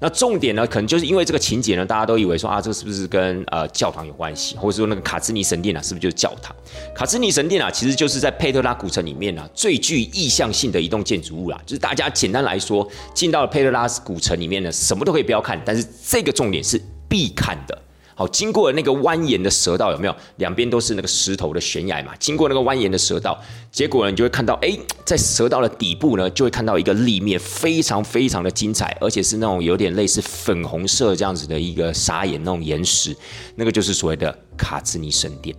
[0.00, 6.54] 那重点呢，可能就是因为这个情节呢，大家都以为说啊，这是不是跟呃教堂有关系，或者说那个卡兹尼神殿啊，是不是就是教堂？
[6.94, 11.60] 卡兹尼神殿啊，其实就是在佩特拉古城里面啊最具意向性的一栋建筑物啦。
[11.66, 17.76] 就是大家简单来说，进到了佩特拉古城里面呢，什么都可以不要看，但是这个重点是必看的。
[18.18, 20.16] 好，经过那个蜿蜒的蛇道，有没有？
[20.38, 22.12] 两边都是那个石头的悬崖嘛。
[22.18, 33.16] 经过那个蜿蜒的蛇道，结果呢，你就会看到，哎，在蛇道的底部呢，就会看到一个立面非常非常的精彩，而且是那种有点类似粉红色这样子的一个砂岩那种岩石，
[33.54, 35.54] 那个就是所谓的卡兹尼神殿。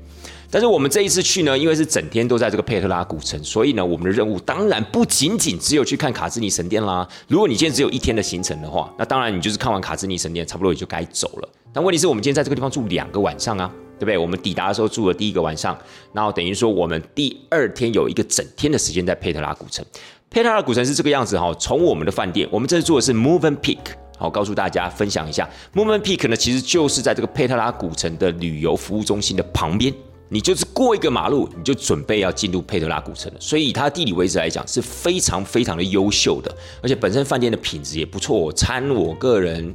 [0.51, 7.07] 但是我们这一次去呢，因为是整天都在这个佩特拉古城，所以呢，我们的任务当然不仅仅只有去看卡兹尼神殿啦。
[7.27, 11.49] 如果你今天只有一天的行程的话，那当然你就是看完卡兹尼神殿，差不多也就该走了。
[11.71, 14.17] 但问题是我们今天在这个地方住两个晚上啊，对不对？
[14.17, 15.77] 我们抵达的时候住了第一个晚上，
[16.13, 19.85] 然后等于说我们第二天有一个整天的时间在佩特拉古城。
[20.31, 23.77] 佩特拉古城是这个样子哈，从我们的饭店，我们这次住的是 Moven Peak，
[24.17, 29.93] 好，告诉大家分享一下，Moven Peak 呢其实就是在这个佩特拉古城的旅游服务中心的旁边。
[30.29, 33.39] 你就是过一个马路，你就准备要进入佩特拉古城了。
[33.39, 38.51] 所以以它地理位置来讲，是非常非常的优秀的，而且本身饭店的品质也不错。
[38.53, 39.73] 餐我个人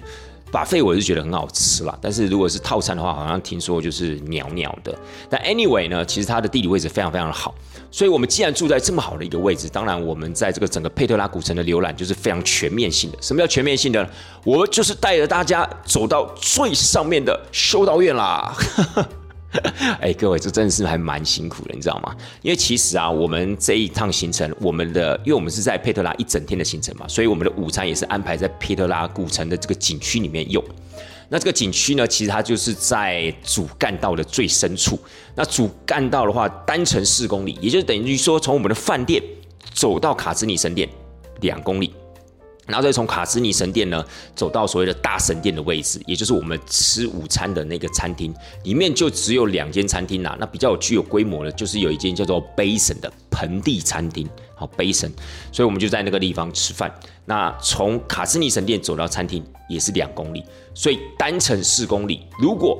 [0.53, 4.97] 把费我是觉得很好吃啦，但是如果是套餐的话，好像听说就是鸟鸟的。
[5.29, 7.53] 但 anyway 呢，其实它的地理位置非常非常的好。
[7.91, 13.19] 所以我们既然住在这么好的一个位置，当然我们在这个整个佩特拉古城的浏览就是非常全面性的。
[13.21, 14.09] 什么叫全面性的？
[14.45, 18.55] 我就是带着大家走到最上面的修道院啦。
[20.01, 22.15] 哎，各位，这真的是还蛮辛苦的，你知道吗？
[22.43, 30.63] 因为其实啊，我们这一趟行程，我们的因为我们是在佩特拉一整天的行程嘛，所以我们的午餐也是安排在佩特拉古城的这个景区里面用。
[31.29, 34.99] 那这个景区呢，其实它就是在主干道的最深处。
[35.35, 39.23] 那主干道的话，单程四公里，也就等于说从我们的饭店
[39.73, 40.89] 走到卡兹尼神殿
[41.41, 41.93] 两公里。
[42.67, 50.37] 然后再从卡斯尼神殿呢走到所谓的大神殿的位置，也就是我们吃午餐的那个餐厅，里面就只有两间餐厅啦。
[50.41, 55.11] 那比较具有规模的，就是有一间叫做 Basin 的盆地餐厅，好 Basin，
[55.53, 56.93] 所以我们就在那个地方吃饭。
[57.27, 60.43] 那从卡斯尼神殿走到餐厅也是两公里，
[60.75, 62.27] 所以单程四公里。
[62.39, 62.79] 如果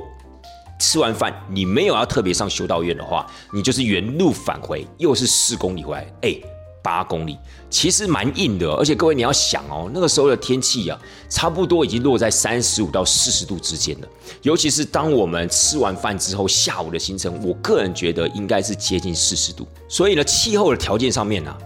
[0.81, 6.54] 吃完饭你没有要特别上修道院的话，你就是原路返回，又是四公里回来，哎。
[6.85, 7.39] 八公里
[7.71, 14.09] 其实蛮硬的，而且各位你要想哦，那个时候的天气啊，差不多已经落在三十五到四十度之间了。
[14.43, 19.67] 尤其是当我们吃完饭之后，下午的行程，我个人觉得应该是接近四十度。
[19.89, 21.57] 所以呢，气候的条件上面呢，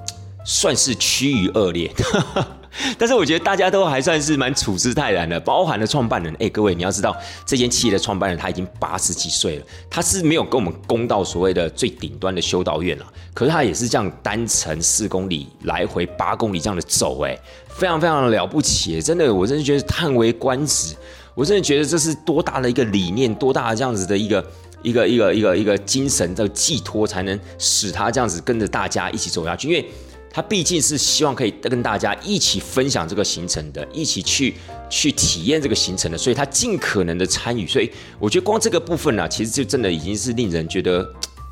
[0.48, 1.92] 算是趋于恶劣。
[2.96, 6.34] 但是我觉得大家都还算是蛮处之泰然的，包含了创办人。
[6.38, 13.06] 哎，各位你要知道，这间企业的创办人他已经八十几岁了，他是没有跟我们攻到所谓的最顶端的修道院了。
[13.34, 17.36] 可是他也是这样单程四公里，来回八公里这样的走，哎，
[17.68, 20.94] 非常非常的了不起，真的，我真的觉得叹为观止。
[21.34, 24.44] 我真的觉得这是多大的一个理念，多大的这样子的一个
[24.82, 29.84] 一个一个一个一个精神的寄托，才能使他这样子跟着大家一起走下去，因为。
[30.30, 34.54] 他毕竟是希望可以跟大家一起分享这个行程的，一起去
[34.88, 37.66] 去体验这个行程的，所以他尽可能的参与。
[37.66, 41.06] 所以我觉得光这个部分呢，其实就真的已经是令人觉得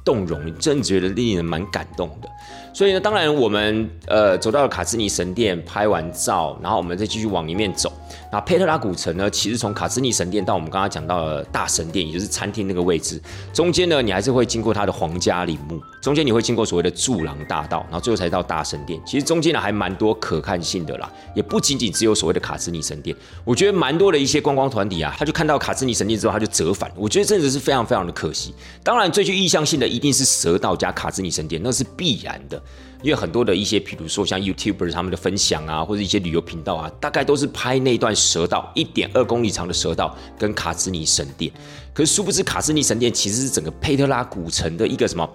[0.05, 2.29] 动容，真的觉得令人蛮感动的。
[2.77, 7.91] 所以呢，当然我们呃走到了卡兹尼神殿，拍完照，然后我们再继续往里面走。
[8.31, 13.19] 那佩特拉古城呢，其实从卡兹尼神殿到我们刚刚讲到的大神殿，也就是餐厅那个位置，
[13.51, 19.01] 中间呢，你还是会经过它的皇家陵墓，中间你会经过所谓的柱廊大道，然后最后才到大神殿。
[19.07, 23.17] 其实中间呢还蛮多可看性的啦，也不仅仅只有所谓的卡兹尼神殿。
[23.43, 26.93] 我觉得蛮多的一些观光团体啊，他就看到卡兹尼神殿之后，他就折返。
[26.95, 28.55] 我觉得真的是非常非常的可惜。
[28.85, 32.63] 当然，最具意向性的一定是蛇道加卡兹尼神殿，那是必然的。
[33.03, 41.53] 因为很多的一些，比如说像 YouTuber 他们的分享啊，或者一些旅游频道啊，大概都是拍那段蛇道一点二公里长的蛇道跟卡兹尼神殿。
[41.93, 45.29] 可是殊不知，卡兹尼神殿其实是整个佩特拉古城的一个什么？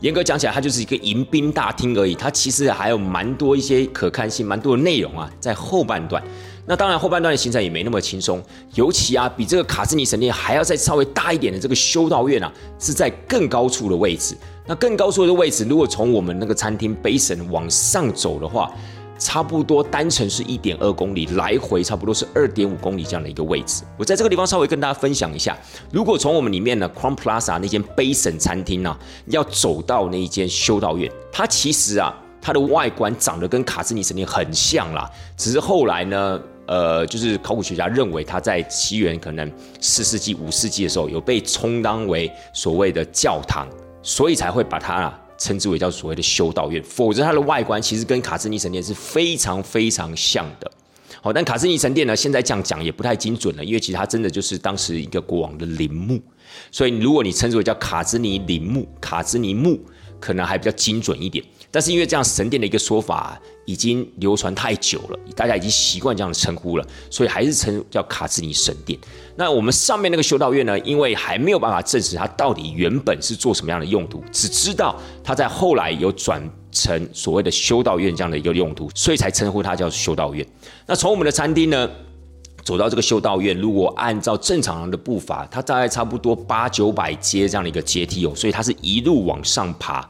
[0.00, 2.14] 严格讲起来，它就是一个迎宾大厅而已。
[2.14, 6.22] 它其实还有蛮多一些可看性、蛮多的内容啊，在后半段。
[6.66, 8.40] 那当然，后半段的行程也没那么轻松。
[8.74, 14.36] 尤其啊，比这个卡斯尼神殿还要再稍微大一点的这个修道院啊，是在更高处的位置。
[14.68, 18.70] 那更高处的位置，如果从我们那个餐厅 basin 往上走的话，
[19.18, 23.82] 差不多单程是一点二公里，来回差不多是二点五公里这样的一个位置。
[23.96, 25.56] 我在这个地方稍微跟大家分享一下，
[25.90, 28.94] 如果从我们里面呢 Crown Plaza 那间 basin 餐厅呢，
[29.28, 36.38] 要走到那一间修道院，它其实啊，它的外观长得跟卡斯尼神殿很像啦，只是后来呢。
[36.68, 39.50] 呃，就是考古学家认为他在西元可能
[39.80, 43.66] 四世纪、五世纪的时候有被充当为所谓的教堂，
[44.08, 46.82] 所以才会把它啊称之为叫所谓的修道院。
[46.82, 50.70] 否则它的外观其实跟卡斯尼神殿是非常非常像的。
[51.20, 56.18] 好，但卡斯尼神殿呢，现在这样讲也不太精准了，因为其实它真的就是当时一个国王的陵墓，
[56.70, 59.78] 所以如果你称之为叫卡兹尼陵墓、卡兹尼墓，
[60.18, 61.44] 可能还比较精准一点。
[61.70, 68.98] 但是因为这样神殿的一个说法已经流传太久了，大家已经习惯这样的称呼了，所以还是称叫卡兹尼神殿。
[69.36, 80.46] 那我们上面那个修道院呢，因为还没有办法证实它到底原本是做什么样的用途，只知道它在后来有转成所谓的修道院这样的一个用途，所以才称呼它叫修道院。
[80.86, 81.90] 那从我们的餐厅呢
[82.64, 90.08] 走到这个修道院，如果按照正常人的步伐，它大概差不多八九百阶这样的一个阶梯哦，所以它是一路往上爬。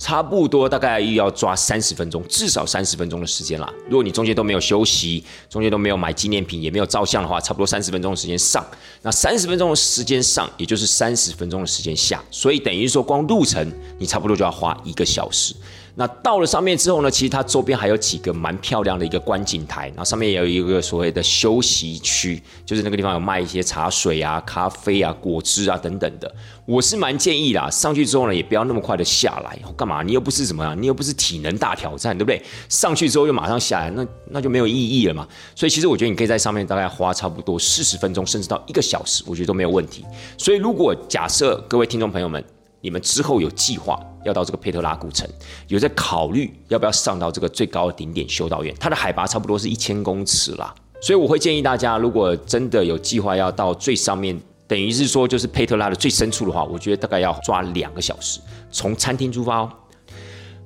[0.00, 3.70] 差不多大概又要抓三十分钟，至少三十分钟的时间啦。
[3.86, 8.66] 如果你中间都没有休息，中间都没有买纪念品，也没有照相的话，差不多三十分钟的时间上。
[9.02, 12.24] 那三十分钟的时间上，也就是三十分钟的时间下。
[12.30, 15.54] 所以等于说，光路程你差不多就要花一个小时。
[16.00, 26.34] 那到了上面之后呢，其实它周边还有几个蛮漂亮的一个观景台，然后上面也有一个所谓的休息区，就是那个地方有卖一些茶水啊、咖啡啊、果汁啊等等的。
[26.64, 30.02] 我是蛮建议啦，上去之后呢，也不要那么快的下来，干嘛？
[30.02, 32.42] 你又不是什么，你又不是体能大挑战，对不对？
[32.70, 35.28] 上去之后又马上下来，那那就没有意义了嘛。
[35.54, 40.02] 所以其实我觉得你可以在上面大概花差不多四十分钟，甚至到一个小时，我觉得都没有问题。
[40.38, 42.42] 所以如果假设各位听众朋友们，
[42.80, 45.28] 你们之后有计划要到这个佩特拉古城，
[45.68, 50.74] 有在考虑要不要上到这个最高的顶点修道院，它的海拔差不多是一千公尺啦。
[51.02, 58.38] 所以我会建议大家，如果真的有计划要到最上面等于是说就是佩特拉的最深处的话，我觉得大概要抓两个小时，
[58.70, 59.72] 从餐厅出发哦。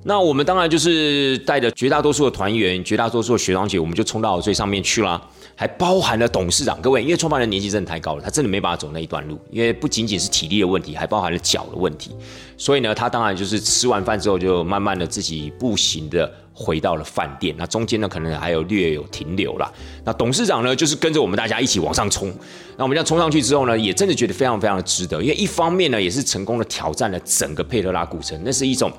[0.03, 5.19] 那我们当然就是带着绝大多数的团员、绝大多数的学长姐，我们就冲到最上面去了，
[5.55, 6.81] 还包含了董事长。
[6.81, 12.11] 各位，因为创办人年纪真的太高了，他真的没办法走那一段路，因为不仅仅是体力的问题，还包含了脚的问题。
[12.57, 17.55] 所以呢，他当然就是吃完饭之后，就慢慢的自己步行的回到了饭店。
[17.57, 19.71] 那中间呢，可能还有略有停留啦。
[20.03, 22.33] 那董事长呢，就是跟着我们大家一起往上冲。
[22.77, 28.91] 那我们这样冲上去之后呢，也真的觉得非常非常的值得，因为一方面呢，也是成功的挑战了整个佩特拉古城，那是一种。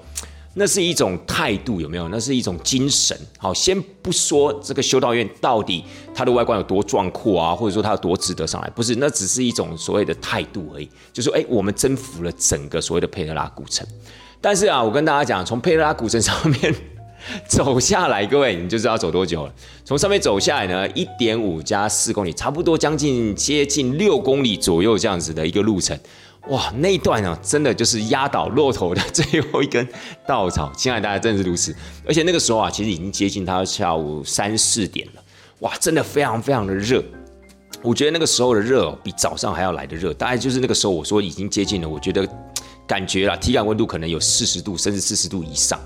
[0.58, 2.08] 那是一种态度，有没有？
[2.08, 3.14] 那是一种精神。
[3.36, 10.88] 好，先不说这个修道院到底它的外观有多壮阔啊，或者说它有多值得上来，不是，那只是一种所谓的态度而已。
[11.12, 13.86] 就说，哎，我们征服了整个所谓的佩特拉古城。
[14.40, 16.74] 但是啊，我跟大家讲，从佩特拉古城上面
[17.46, 19.52] 走下来，各位你就知道走多久了。
[19.84, 25.98] 从上面走下来呢，一点五加四公里，差不多将近接近六公里左右这样子的一个路程。
[26.48, 29.86] 哇，那一段呢，真的就是压倒骆驼的最后一根
[30.26, 30.72] 稻草。
[30.76, 31.74] 亲爱的大家，真的是如此。
[32.06, 35.22] 而且那个时候啊，其实已经接近他下午三四点了。
[35.60, 37.02] 哇，真的非常非常的热。
[37.82, 40.14] 我觉得那个时候的热比早上还要来的热。
[40.14, 42.26] 大概就是那个时候，我说已经接近了，我觉得
[42.86, 45.80] 感觉啦，体感温度可能有四十度，甚至四十度以上。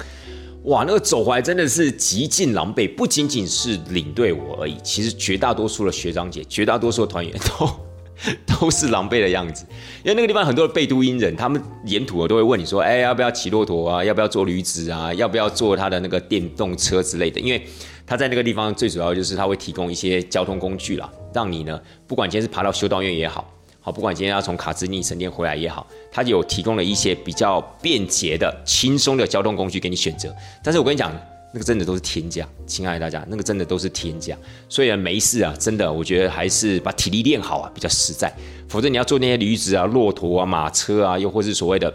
[0.65, 7.90] 哇，那个走回来真的是极尽狼狈，不仅仅是领队我而已，其实绝大多数的学长姐，绝大多数的团员都。
[8.47, 9.65] 都是狼狈的样子，
[10.05, 14.05] 因为那个地方很多的贝都因人，他们沿途都会问你说：“哎，要不要骑骆驼啊？
[14.05, 15.13] 要不要坐驴子啊？
[15.15, 17.67] 要不要坐他的那个电动车之类的？”因为
[18.07, 30.35] 他在那个地方最主要就是他会提供一些交通工具啦，让你呢，不管今天是爬到修道院也好，好，不管今天要从卡兹尼神殿回来也好，他有提供了一些比较便捷的、轻松的交通工具给你选择。
[30.63, 31.11] 但是我跟你讲。
[31.53, 34.37] 那个真的都是天价，亲爱的大家，那个真的都是天价，
[34.69, 38.33] 所以啊，没事啊，真的，我觉得还是把体力练好啊，比较实在。
[38.69, 41.93] 否则你要坐那些驴子啊、骆驼啊、马车啊，又或是所谓的，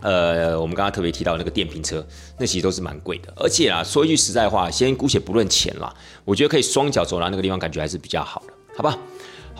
[0.00, 2.02] 呃，我们刚刚特别提到那个电瓶车，
[2.38, 3.30] 那其实都是蛮贵的。
[3.36, 8.96] 而且啊，说一句实在话，先姑且不论钱啦，我觉得可以双脚走到那个地方，感觉还是比较好的，好吧？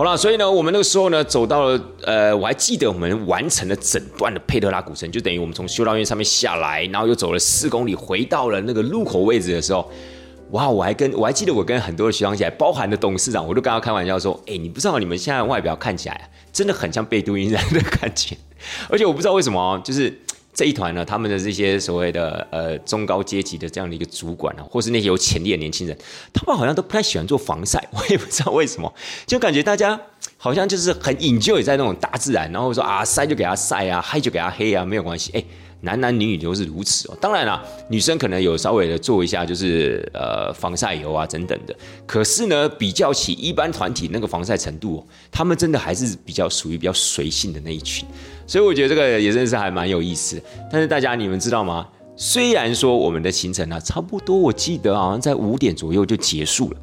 [0.00, 9.92] 好了，所以呢，我们那个时候呢，走到了，呃，我还记得我们完成了整段的佩特拉古城，就等于我们从修道院上面下来，然后又走了四公里，回到了那个入口位置的时候，
[10.52, 18.34] 哇，我还跟我还记得我跟很多的学长姐，包含的董事长，我都跟他开玩笑说，哎，你不知道你们现在外表看起来真的很像贝都因人的感觉，
[18.88, 20.18] 而且我不知道为什么，就是。
[20.52, 25.96] 这一团呢，他们的这些所谓的呃中高阶级的这样的一个主管啊，或是那些有潜力的年轻人，
[26.32, 28.92] 他们好像都不太喜欢做防晒， 我也不知道为什么，
[29.26, 29.98] 就感觉大家
[30.36, 35.44] 好像就是很引咎也在那种大自然，然后说啊晒就给他晒啊，黑就给他黑啊，没有关系，哎。
[35.80, 37.16] 男男女女都是如此哦。
[37.20, 41.74] 当然啦，女生可能有稍微的做一下，就是呃防晒油啊等等的。
[42.06, 48.06] 可是呢，比较起一般团体那个防晒程度，哦他们真的还是比较属于比较随性的那一群。
[48.46, 50.42] 所以我觉得这个也真的是还蛮有意思。
[50.70, 51.86] 但是大家你们知道吗？
[52.16, 56.76] 虽然说我们的行程呢，差不多我记得好像在五点左右就结束了。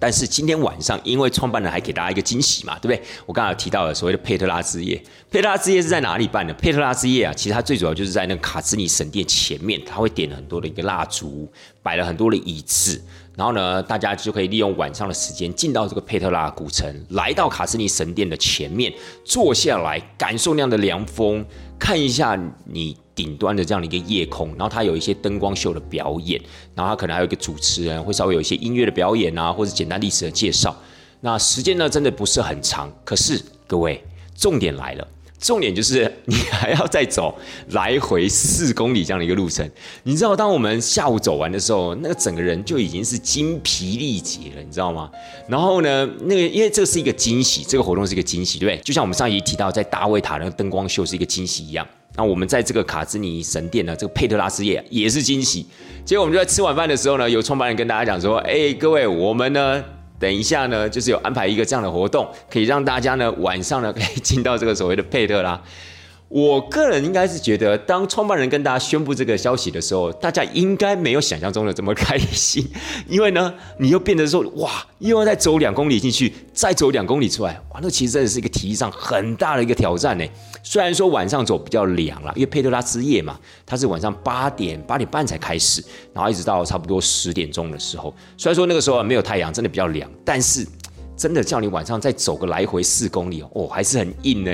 [0.00, 3.00] 但是今天晚上，因为创办人还给大家一个惊喜嘛，对不对？
[3.26, 6.52] 我刚才提到了所谓的佩特拉之夜，佩特拉之夜是在哪里办的？
[6.54, 11.46] 佩特拉之夜啊，其实它最主要就是在那个卡兹尼神殿前面，他会点很多的一个蜡烛，
[11.82, 13.00] 摆了很多的椅子，
[13.36, 21.44] 然后呢，大家就可以利用晚上的时间进到这个佩特拉古城，来到卡兹尼神殿的前面，坐下来感受那样的凉风，
[21.78, 22.96] 看一下你。
[23.20, 26.40] 顶端的这样的一个夜空，然后它有一些灯光秀的表演，
[26.74, 30.74] 然后它可能还有一个主持人会稍微有一些音乐的表演啊，或者简单历史的介绍。
[31.20, 32.90] 那时间呢，真的不是很长。
[33.04, 34.02] 可是各位，
[34.34, 35.06] 重点来了。
[35.38, 37.34] 重点就是你还要再走
[37.70, 39.66] 来回四公里这样的一个路程，
[40.02, 45.10] 你知道，当我们下午走完的时候，那个整个人就已经是精疲力竭了，你知道吗？
[45.48, 48.84] 然后呢，那个因为这是一个惊喜，这个活动是一个惊喜，对不对？
[48.84, 55.66] 就像我们上一集提到，在大卫塔那个灯光秀是一个惊喜一样，那我们在这个卡兹尼神殿呢，这个佩特拉斯夜也是惊喜。
[56.04, 59.82] 结果我们就在吃晚饭的时候呢，有创办人跟大家讲说：“哎，各位，我们呢。”
[60.20, 65.58] 等一下呢，就是有安排一个这样的活动，可以让大家呢晚上呢可以进到这个所谓的佩特拉。
[66.28, 72.62] 我个人应该是觉得，当创办人跟大家宣布这个消息的时候，大家应该没有想象中的这么开心，
[73.08, 80.24] 因为呢，你又变得说，哇，又要再走两公里进去，再走两公里出来，哇，那其实真的是一个体力上很大的一个挑战呢。
[80.62, 88.14] 虽然说晚上走比较凉了，因为佩特拉之夜嘛，它是晚上八点八点半才开始，然后一直到差不多十点钟的时候。
[88.36, 90.66] 虽然说那个时候没有太阳，真的比较凉，但是
[91.16, 94.52] 真的叫你晚上再走个来回四公里哦，还是很硬呢。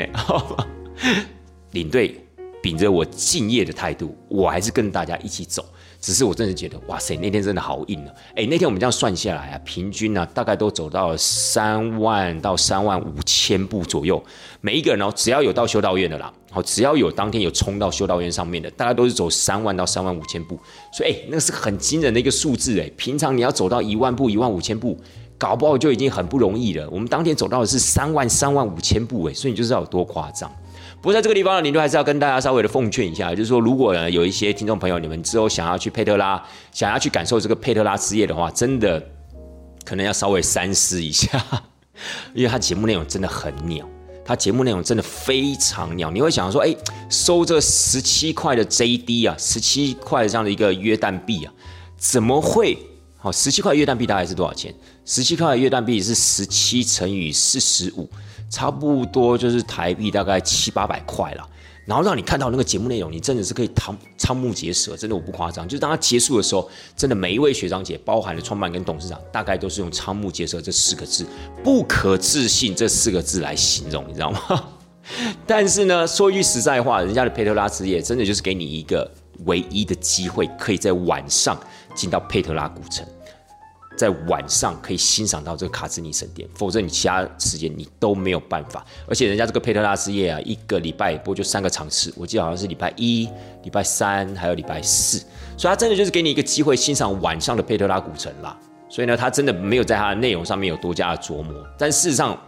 [1.72, 2.20] 领队
[2.62, 5.64] 秉着我敬业的态度，我还是跟大家一起走。
[6.06, 8.14] 只是我真的觉得，哇塞，那天真的好硬啊！
[8.36, 14.22] 哎，那天我们这样算下来啊，平均呢大概都走到三万到三万五千步左右。
[14.60, 20.56] 每一个人哦，只要有到修道院的啦，好，只要有当天有冲到修道院上面的，大家都是走三万到三万五千步。
[20.92, 22.88] 所以，哎，那是很惊人的一个数字哎。
[22.96, 24.96] 平常你要走到一万步、一万五千步，
[25.36, 26.88] 搞不好就已经很不容易了。
[26.88, 30.48] 我们当天走到的是三万、三万五千步哎，所以你就知道有多夸张。
[31.06, 39.00] 不过在这个地方呢，林都还是要跟大家稍微的奉劝一下，就是说，如果呢有一些听众朋友，你们之后想要去佩特拉，想要去感受这个佩特拉之夜的话，真的
[39.84, 41.40] 可能要稍微三思一下，
[42.34, 43.88] 因为他节目内容真的很鸟，
[44.24, 46.10] 他节目内容真的非常鸟。
[46.10, 46.74] 你会想说，哎，
[47.08, 51.52] 收这十七块的 JD 啊，十七块这样的一个约旦币啊，
[51.96, 52.76] 怎么会？
[53.16, 54.74] 好，十七块约旦币大概是多少钱？
[55.04, 58.10] 十七块约旦币是十七乘以四十五。
[58.56, 61.46] 差不多就是台币大概七八百块了，
[61.84, 65.68] 然后让你看到那个节目内容，你真的是可以瞠瞠目结舌，真的我不夸张。
[65.68, 71.26] 就是当它结束的时候，真的每一位学长姐，包含了创办跟董事长，大概都是用瞠目结舌这四个字、
[71.62, 74.40] 不可置信这四个字来形容，你知道吗？
[75.46, 79.06] 但是呢，说一句实在话，人家的佩特拉之夜真的就是给你一个
[79.44, 81.54] 唯一的机会，可以在晚上
[81.94, 83.06] 进到佩特拉古城。
[83.96, 88.84] 在晚上可以欣赏到这个卡兹尼神殿，否则你其他时间你都没有办法。
[89.08, 93.28] 而且人家这个佩特拉之夜啊，一个礼拜不过就三个场次，我记得好像是礼拜一、
[93.64, 95.18] 礼拜三还有礼拜四，
[95.56, 98.56] 所以他真的就是给你一个机会欣赏晚上的佩特拉古城啦。
[98.88, 102.38] 所以呢，他真的没有在他的内容上面有多加的琢磨，但事实上。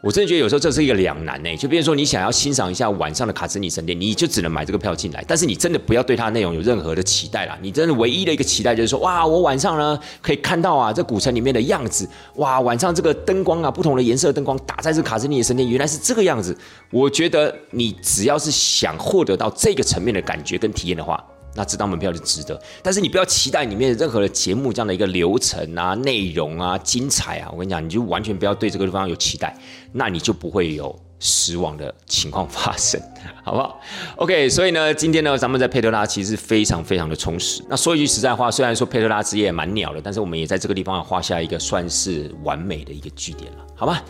[0.00, 5.24] 我真的觉得有时候这是一个两难呢，就比如说你想要欣赏一下晚上的卡斯尼神殿，你就只能买这个票进来。
[5.26, 16.56] 但是你真的不要对它的内容有任何的期待啦，你真的唯一的一个期待就是说，哇，我晚上呢可以看到啊这古城里面的样子，哇，晚上这个灯光啊，不同的颜色灯光打在这卡斯尼的神殿，原来是这个样子。
[16.92, 21.20] 我觉得你只要是想获得到这个层面的感觉跟体验的话。
[21.58, 27.48] 那这张门票就值得，但是你不要期待里面任何的节目这样的一个流程啊、内容啊、精彩啊。
[27.50, 29.58] 我跟你讲，你就完全不要对这个地方有期待，
[29.90, 33.00] 那你就不会有失望的情况发生，
[33.42, 33.80] 好不好
[34.18, 37.60] ？OK，所以呢，今天呢，咱们在佩特拉其实非常非常的充实。
[37.68, 44.00] 那说一句实在话，虽然说佩特拉之夜蛮鸟的，但是我们也在这个地方画下一个算是完美的一个句点了，好吧？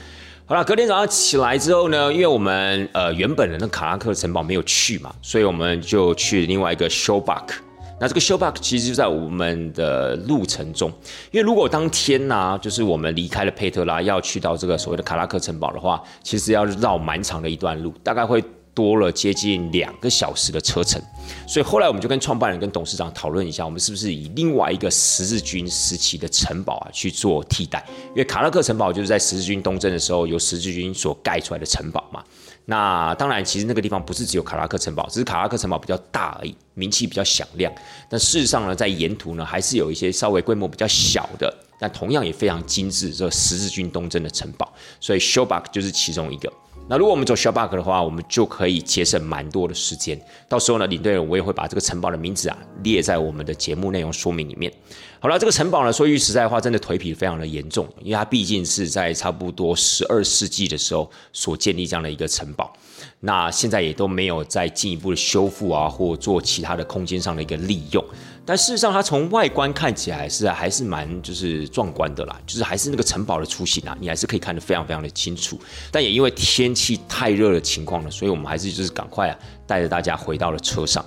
[0.49, 7.55] 好了，隔天早上起来之后呢，因为我们呃原本的那卡拉克城堡没有去嘛，所以我们就去另外一个 show b u k
[8.01, 10.91] 那这个 show b u k 其实就在我们的路程中，
[11.33, 18.43] 因为如果当天呢，就是我们离开了佩特拉，要去到这个所谓的卡拉克城堡的话，其实要绕蛮长的一段路，大概会。
[18.79, 21.03] 多了接近两个小时的车程，
[21.49, 27.85] 所以后来我们就跟创办人、跟董事长讨论一下，我们是不是以另外一个十字军时期的城堡啊去做替代？
[28.11, 32.23] 因为卡拉克城堡就是在十字军东征的时候由十字军所盖出来的城堡嘛。
[32.67, 37.73] 那当然，其实那个地方不是只有卡拉克城堡，只是卡拉克城堡比较大而已，名气比较响亮。
[38.09, 44.73] 但事实上呢，在沿途呢，还是有一些稍微规模比较小的，但同样也非常精致这十字军东征的城堡。
[45.01, 46.53] 所以 s h o w b a k 就是其中一个。
[46.91, 50.19] 那如果我们走 s h a b a k 的话，我们就可以节省蛮多的时间。
[50.49, 54.73] 到时候呢，领队我也会把这个城堡的名字啊列在我们的节目内容说明里面。
[55.21, 62.73] 好了，这个城堡呢，说句实在话，真的颓圮非常的严重，因为它毕竟是在差不多十二世纪的时候所建立这样的一个城堡。
[63.21, 68.05] 那现在也都没有再进一步的修复啊，或做其他的空间上的一个利用。
[68.47, 75.59] 但事实上，它从外观看起来是还是蛮就是壮观的啦，就是还是那个城堡的雏形啊，你还是可以看得非常非常的清楚。
[75.91, 81.05] 但也因为天气太热的情况呢，所以我们还是就是赶快啊带着大家回到了车上。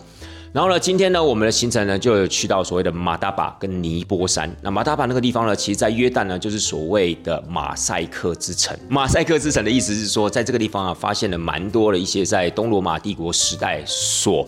[0.54, 4.54] 然后呢，今天呢我们的行程呢就去到所谓的马达巴跟尼波山。
[4.62, 8.78] 那马达巴那个地方呢，其实在约旦呢就是所谓的马赛克之城。
[8.90, 14.48] 马赛克之城的意思是说，在这个地方啊发现了蛮多的一些在东罗马帝国时代所。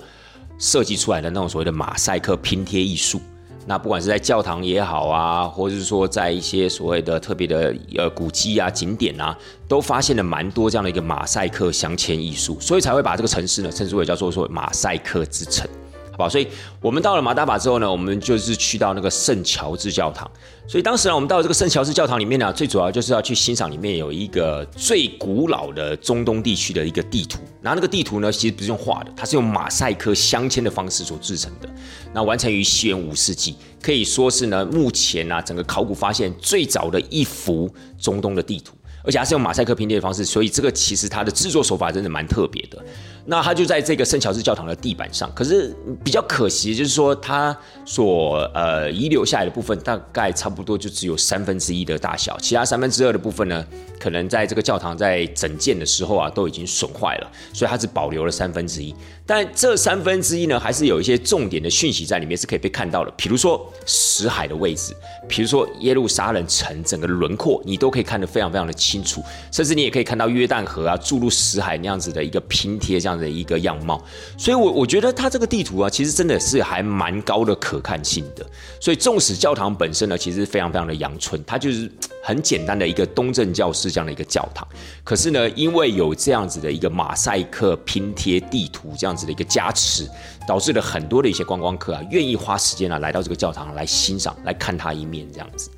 [0.60, 3.20] 设计出来的那种所谓的马赛克拼贴艺术，
[3.66, 9.36] 那不管是在教堂也好啊，或者是说在一些所谓的特别的呃古迹啊、景点啊，
[9.68, 15.68] 都发现了蛮多这样的一个马赛克镶嵌艺术，所以才会把这个城市呢称之为叫做说马赛克之城。
[16.14, 16.48] 好吧，所以
[16.80, 20.30] 我们到了马达巴之后呢，我们就是去到那个圣乔治教堂。
[20.68, 27.40] 所以当时呢，我们到这个圣乔治教堂里面呢，最主要就是要去欣赏里面有一个最古老的中东地区的一个地图。
[27.62, 31.68] 然后那个地图呢，其实不是用画的，它是用马赛克镶嵌的方式所制成的。
[32.14, 37.68] 那完成于西元五世纪，可以说是呢目前啊整个考古发现最早的一幅
[38.00, 42.78] 中东的地图，而且它是用马赛克拼贴的方式，所以这个其实它的制作手法真的蛮特别的。
[43.26, 45.32] 那它就在这个圣乔治教堂的地板上。
[45.34, 47.56] 可是比较可惜，就是说它
[47.86, 53.66] 所呃遗留下来的部分，大概差不多就只有三分之一的大小，其他三分之二的部分呢，
[54.00, 58.94] 可能在这个教堂在整建的时候啊，都已经损坏了，所以它只保留了三分之一。
[59.26, 64.94] 但这三分之一呢，还是有一些重点的讯息在里面是可以被看到的，比如说死海的位置，
[65.30, 74.04] 比如说耶路撒冷城整个轮廓，你都可以看得非常非常的清楚，甚至你也可以看到约旦河啊注入死海那样子的一个拼贴这样样的一个样貌。
[74.38, 78.46] 所以，我我觉得它这个地图啊，其实真的是还蛮高的可看性的。
[78.82, 81.90] 所以，纵使教堂本身呢，其实非常非常的阳春，它就是
[82.22, 84.68] 很简单的一个东正教式这样的一个教堂，
[85.06, 89.14] 可是呢，因为有这样子的一个马赛克拼贴地图这样。
[89.14, 90.10] 样子的一个加持，
[90.48, 95.70] 导致了很多的一些观光客啊，愿意花时间啊来到这个教堂来欣赏、来看它一面这样子。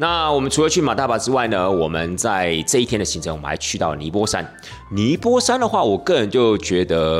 [0.00, 4.50] 那我们除了去马大巴之外呢，我们在这一天的行程，我们还去到尼泊山。
[4.90, 7.18] 尼泊山的话，我个人就觉得，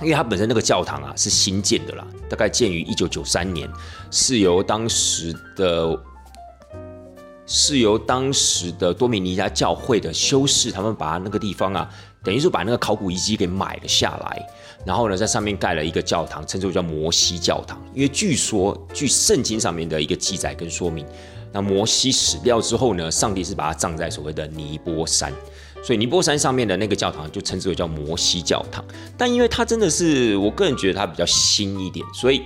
[0.00, 3.70] 因为它本身那个教堂啊是新建的啦，大概建于一九九三年，
[4.10, 5.96] 是由当时的，
[7.46, 11.88] 是由当时的多米尼加教会的修士，他们把那个地方啊。
[12.24, 14.48] 等于是把那个考古遗迹给买了下来，
[14.84, 17.80] 然后呢，在上面盖了一个教堂，称之为叫摩西教堂。
[17.94, 21.04] 因为据说，据圣经上面的一个记载跟说明，
[21.52, 25.32] 那摩西死掉之后呢，上帝是把他葬在所谓的尼波山，
[25.84, 28.84] 所以尼泊山上面的那个教堂就称之为叫摩西教堂。
[29.16, 32.42] 但因为它真的是，我个人觉得它比较新一点，所以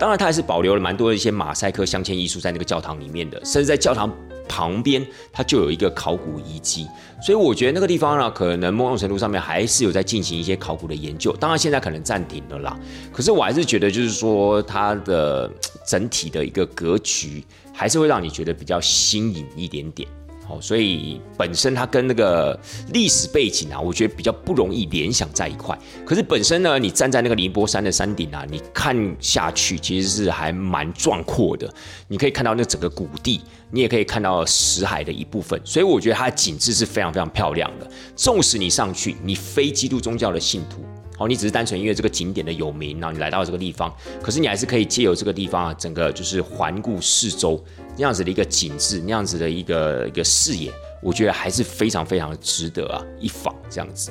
[0.00, 4.10] 当然它还是保留了蛮多的一些马赛克镶嵌艺术在那个教堂里面的，甚至在教堂。
[4.48, 6.86] 旁边它就有一个考古遗迹，
[7.22, 11.34] 所以我觉得那个地方呢，可能某种程度上面还是有在进行一些考古的研究。
[11.36, 12.78] 当然现在可能暂停了啦，
[13.12, 15.50] 可是我还是觉得，就是说它的
[15.86, 20.08] 整体的一个格局，还是会让你觉得比较新颖一点点。
[20.44, 22.58] 好，所以本身它跟那个
[22.92, 25.78] 历史背景啊，我觉得比较不容易联想在一块。
[26.04, 31.72] 可是本身呢，你站在那个宁波山的山顶啊，你看下去其实是还蛮壮阔的。
[32.08, 33.40] 你可以看到那整个谷地，
[33.70, 35.60] 你也可以看到石海的一部分。
[35.64, 37.88] 所以我觉得它的景致是非常非常漂亮的。
[38.16, 40.84] 纵使你上去，你非基督宗教的信徒，
[41.16, 47.62] 好，你只是单纯因为这个景点的有名，然后你来到这个地方，可是你还是可以借由这个地方啊，整个就是环顾四周。
[47.94, 54.10] 那样子的一个景致，那样子的一个一个视野，我觉得还是非常非常值得啊一访这样子。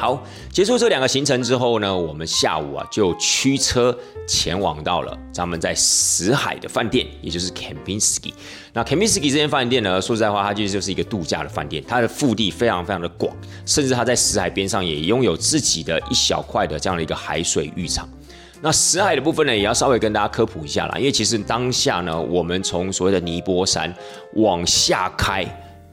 [0.00, 0.22] 好，
[0.52, 3.92] 结束这两个行程之后呢，我们下午啊就驱车
[4.28, 8.32] 前往到了咱们在死海的饭店，也就是 Kempinski。
[8.72, 13.36] 那 Kempinski 这间饭店呢，说实在话，它其实就是一个度假的饭店，它的腹地非常非常的广，
[13.66, 18.08] 甚至它在死海边上也拥有自己的一小块的这样的一个海水浴场。
[18.60, 23.92] 那死海的部分呢，也要稍微跟大家科普一下啦，因为其实当下呢，我们从所谓的尼泊山
[24.34, 25.44] 往下开，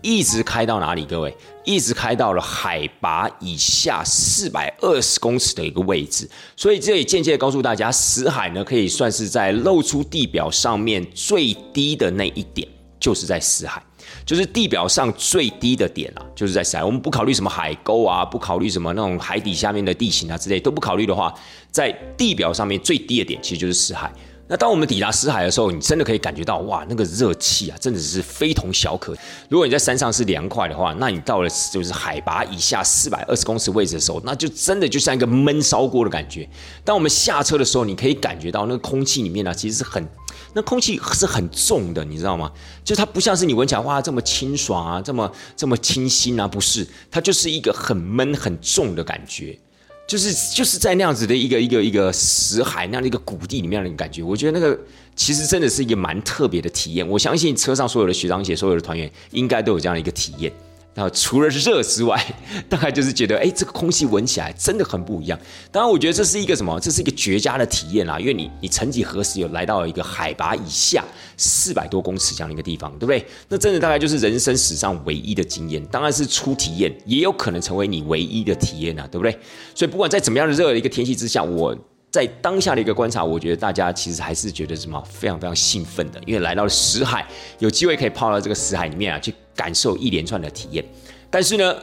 [0.05, 1.03] 一直开到哪里？
[1.03, 12.67] 各位，一直开到了海拔以下四百二十公尺的一个位置，所以这也间接告诉大家，死海呢可以算是在露出地表上面最低的那一点，
[12.99, 13.81] 就是在死海。
[14.23, 16.83] 就是地表上最低的点啊，就是在死海。
[16.83, 21.33] 我们不考虑什么海沟啊，不考虑什么那种海底下面的地形啊之类都不考虑的话，
[21.71, 24.13] 在地表上面最低的点其实就是死海。
[24.47, 29.15] 那当我们抵达死海的时候，你真的可以感觉到哇，那个热气啊，真的是非同小可。
[29.49, 36.47] 如果你在山上是凉快的话，那你到了就是海拔以下四百二十公尺位置的时候，那就真的就像一个闷烧锅的感觉。
[36.83, 40.07] 当我们下车的时候，你可以感觉到那个空气里面呢，其实是很。
[40.53, 42.49] 那空气是很重的，你知道吗？
[42.83, 49.59] 就它不像是你闻起来哇这么清爽啊，这么这么清新啊，不是，它就是一个很闷很重的感觉，
[50.07, 54.79] 就是就是在那样子的一个一个一个石海那样的一个谷地里面的感觉，我觉得那个
[55.15, 57.07] 其实真的是一个蛮特别的体验。
[57.07, 60.51] 我相信车上所有的学长姐、所有的团员应该都有这样的一个体验。
[60.95, 62.25] 然后除了热之外，
[62.69, 65.37] 大概就是觉得，哎，这个空气闻起来真的很不一样。
[65.69, 66.79] 当然，我觉得这是一个什么？
[66.79, 71.03] 这是一个绝佳的体验啦，因为你，你曾几何时有来到一个海拔以下
[71.35, 73.25] 四百多公尺这样的一个地方，对不对？
[73.49, 79.37] 那真的大概就是人生史上唯一的经验，当然是初体验，也有可能成为你唯一的体验啊，对不对？
[79.75, 81.77] 所以不管在怎么样的热的一个天气之下，我。
[82.15, 87.27] 在当下的一个观察，我觉得大家其实还是觉得什么非常非常兴奋的，因为来到了死海，
[87.59, 90.85] 有机会可以泡到这个死海里面啊，去感受一连串的体验。
[91.29, 91.75] 但是呢，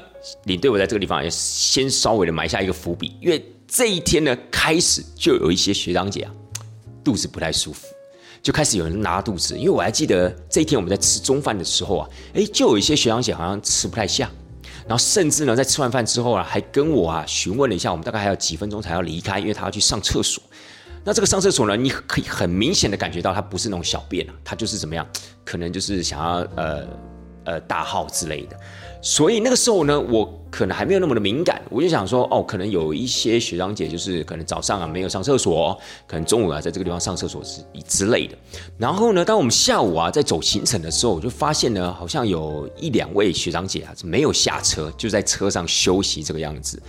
[0.44, 6.32] 领队我在这个地方也先稍微的埋下一个伏笔，因为这一天呢开始就有一些学长姐啊
[7.04, 7.86] 肚子不太舒服，
[8.42, 9.54] 就开始有人拉肚子。
[9.58, 14.30] 因为我还记得这一天我们在吃中饭的时候啊，哎，就有一些学长姐好像吃不太下。
[14.86, 20.42] 然后甚至呢，在吃完饭之后啊，还跟我啊询问了一下，我们大概还有几分钟才要离开，因为他要去上厕所。
[21.04, 25.06] 那这个上厕所呢，你可以很明显的感觉到他不是那种小便啊，他就是怎么样，
[25.44, 26.86] 可能就是想要呃
[27.44, 28.56] 呃大号之类的。
[29.02, 35.76] 所以那个时候呢，我可能还没有那么的敏感，我就想说，哦，可能有一些学长姐就是可能早上啊没有上厕所，
[36.06, 38.38] 可能中午啊在这个地方上厕所之之类的。
[38.78, 46.80] 然后呢，当我们下午啊在走行程的时候，我就发现呢，好像有一两位学长姐啊是没有下车，就在车上休息这个样子。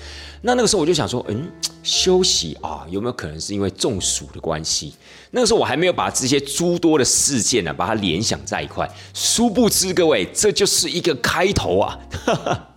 [0.44, 1.50] 那那个时候我就想说，嗯，
[1.82, 4.94] 休息啊，有没有可能是因为中暑的关系？
[5.36, 12.00] 那个时候我还没有把这些诸多的事件呢把它联想在一块，殊不知各位，这就是一个开头啊！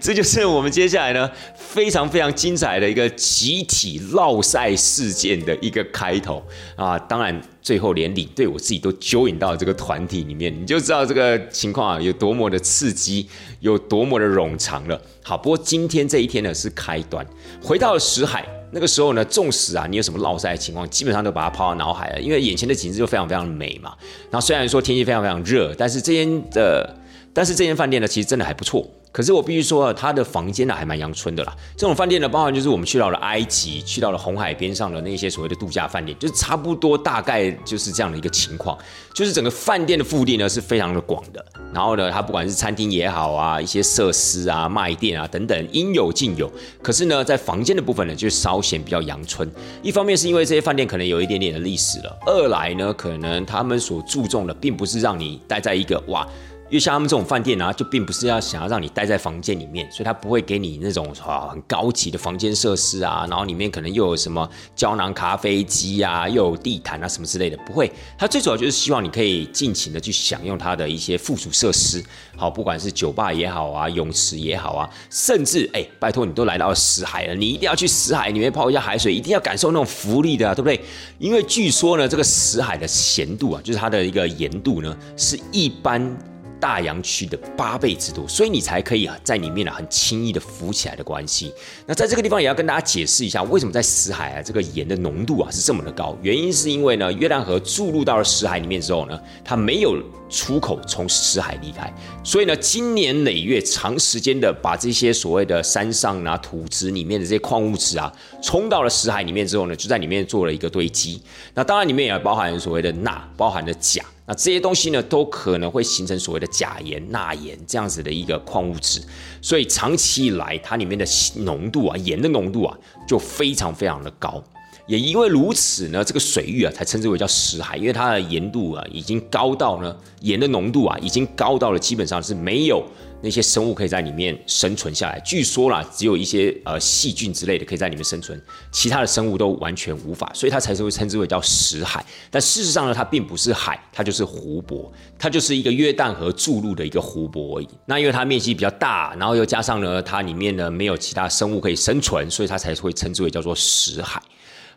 [0.00, 6.42] 这就是我们接下来呢非常非常精彩的一个集体绕赛事件的一个开头
[6.76, 6.98] 啊！
[6.98, 13.28] 当然，最后连领队我自己都揪引到这个团体里面，你就知道这个情况啊有多么的刺激，
[13.60, 15.00] 有多么的冗长了。
[15.22, 17.26] 好，不过今天这一天呢是开端，
[17.62, 23.94] 回到了石海那个时候呢，纵使啊你有什么绕赛的情况，基本上都把它抛到脑海了，因为眼前的景致就非常非常美嘛。
[24.30, 26.96] 然后虽然说天气非常非常热，但是这间的，
[27.34, 28.88] 但是这间饭店呢其实真的还不错。
[29.12, 31.54] 可是我必须说啊，他的房间呢还蛮阳春的啦。
[31.76, 38.76] 这种饭店呢，包含就是我们去到了埃及，去到了红海边上的那些所谓的度假饭店，就是差不多大概就是这样的一个情况。
[39.14, 41.44] 就是整个饭店的腹地呢是非常的广的，
[41.74, 46.50] 然后呢，它不管是餐厅也好啊，一些设施啊、卖店啊等等，应有尽有。
[46.82, 49.46] 可是呢，在房间的部分呢，就稍显比较阳春。
[49.82, 56.26] 一方面是因为这些饭店可能有一点点的历史了，二来呢，可能他们所注重的并不是让你待在一个哇。
[56.72, 67.92] 因为像他们这种饭店啊，就并不是要想要让你待在房间里面，所以他不会给你那种啊很高级的房间设施啊，然后里面可能又有什么胶囊咖啡机啊，又有地毯啊什么之类的，不会。
[68.16, 72.02] 他最主要就是希望你可以尽情的去享用它的一些附属设施，
[72.38, 80.80] 好，不管是酒吧也好啊，泳池也好啊，甚至哎，拜托你都来到死海了，你一定要去死海里面泡一下海水，一定要感受那种福利的，对不对？
[81.18, 86.16] 因为据说呢，这个死海的咸度啊，就是它的一个盐度呢，是一般。
[86.62, 91.52] 大洋区的八倍之多，所以你才可以啊在里面呢很轻易的浮起来的关系。
[91.86, 96.16] 那在这个地方也要跟大家解释一下，为什么在死海啊这个盐的浓度啊是这么的高？
[96.22, 100.00] 原因是因为呢约旦河注入到了死海里面之后呢，它没有
[100.30, 101.92] 出口从死海离开，
[102.22, 111.20] 所以呢今年累月长时间的把这些所谓的山上啊土质里面的这些矿物质啊冲到了死海里面之后呢，就在里面做了一个堆积。
[111.54, 114.04] 那当然里面也包含所谓的钠，包含的钾。
[114.34, 119.00] 这些东西呢，都可能会形成所谓的钾盐、钠盐这样子的一个矿物质，
[119.40, 121.04] 所以长期以来，它里面的
[121.36, 122.76] 浓度啊，盐的浓度啊，
[123.06, 124.42] 就非常非常的高。
[124.86, 132.84] 也因为如此呢，这个水域啊，才称之为叫石海，因为它的盐度啊，已经高到呢，盐的浓度啊，已经高到了基本上是没有。
[133.22, 138.40] 那些生物可以在里面生存下来，据说啦，只有一些呃细菌之类的可以在里面生存，
[138.72, 142.04] 其他的生物都完全无法，所以它才是会称之为叫死海。
[142.30, 147.68] 但事实上呢，它并不是海，它就是湖泊，它就是一个约旦河注入的一个湖泊而已。
[147.86, 154.20] 那因为它面积比较大，然后又加上呢，它里面呢没有其他生物可以生存，所以它才会称之为叫做死海。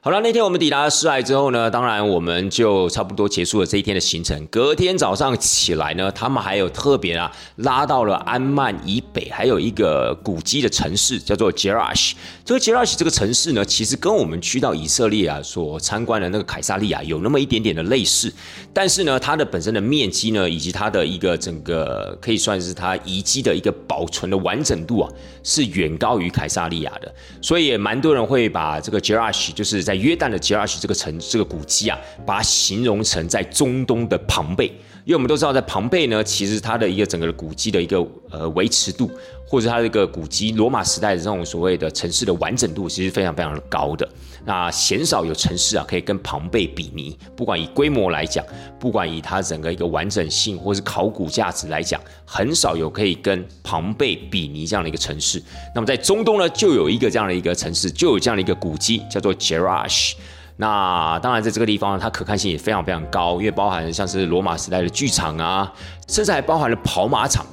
[0.05, 4.45] 好了，那天我们抵达了市海之后呢，当然我们就差不多结束了这一天的行程。
[4.51, 12.11] 隔天早上起来呢，他们还有特别啊，拉到了安曼以北，还有一个古迹的城市叫做 Jerash。
[12.43, 18.31] 这个 Jerash 这个城市呢，其实跟我们去到以色列啊所参观的那个凯撒利亚有那么一点点的类似，
[18.71, 27.11] 但是呢，它的本身的面积呢，以及它的一个整个可以算是它遗迹的一个保存的完整度啊，是远高于凯撒利亚的。
[27.41, 34.67] 所以也蛮多人会把这个 Jerash 就是在约旦的吉尔什这个城这个古迹啊，把它形容成在中东的庞贝，
[35.05, 39.09] 因为我们都知道，在庞贝呢，其实它的一个整个的古迹的一个呃维持度，
[39.47, 44.07] 或者它这个古迹罗马时代的这种所谓的城市的完整度，其实非常非常的高的。
[44.45, 48.45] 那鲜少有城市啊可以跟庞贝比拟，不管以规模来讲，
[48.79, 55.41] 不管以它整个一个完整性或是考古价值来讲，很少有可以跟庞贝比拟这样的一个城市。
[55.73, 60.13] 那么在中东呢，就有一个这样的一个城市，就有这样的一个古迹，叫做 Jerash。
[60.57, 65.73] 那当然在这个地方，它可看性也非常非常高，因为包含像是罗马时代的剧场啊，
[66.07, 67.45] 甚至还包含了跑马场。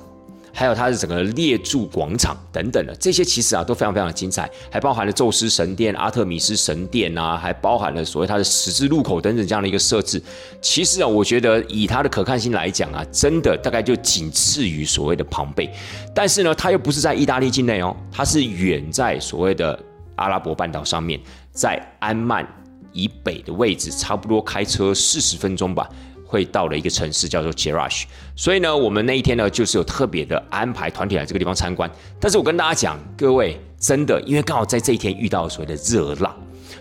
[0.53, 10.23] 还有它的整个列柱广场等等的这些，其实啊都非常非常的精彩，还包含了宙斯神殿、阿特米斯神殿啊，还包含了所谓它的十字路口等等这样的一个设置。
[10.61, 15.73] 其实啊，我觉得以它的可看性来讲啊，真的大概就仅次于所谓的庞贝。
[16.15, 19.79] 但是呢，它又不是在意大利境内哦，它是远在所谓的
[20.17, 21.19] 阿拉伯半岛上面，
[21.51, 22.47] 在安曼
[22.93, 25.89] 以北的位置，差不多开车四十分钟吧。
[26.25, 28.05] 会到了一个城市叫做 Jerash，
[28.35, 31.91] 所以呢，我们那一天呢，就是有特别的安排团体来这个地方参观。
[32.19, 36.35] 但是我跟大家讲，各位真的，因为刚好在这一天遇到所谓的热浪，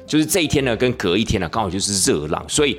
[0.08, 2.78] 就是这一天呢跟隔一天呢刚好就是热浪，所以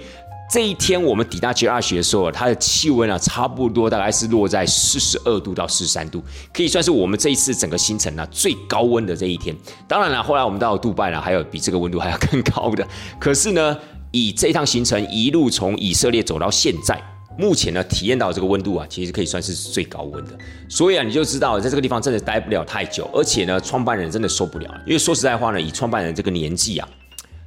[0.51, 9.55] 这一天我们抵达 JR 学的时候，它的气温啊，差不多大概是落在四十二度到四十三度，可以算是我们这一次整个行程呢最高温的这一天。
[9.87, 12.87] 当然了，后来我们到了杜拜呢，还有比这个温度还要更高的。
[13.19, 13.77] 可是呢，
[14.11, 16.99] 以这趟行程一路从以色列走到现在。
[17.39, 20.31] 目前呢，体验到这个温度啊，其实可以算是最高温的。
[20.69, 24.69] 所以啊，你就知道在这个地方真的待不了太久，而且呢，创办人真的受不了。
[24.87, 26.89] 因为说实在话呢，以创办人这个年纪啊，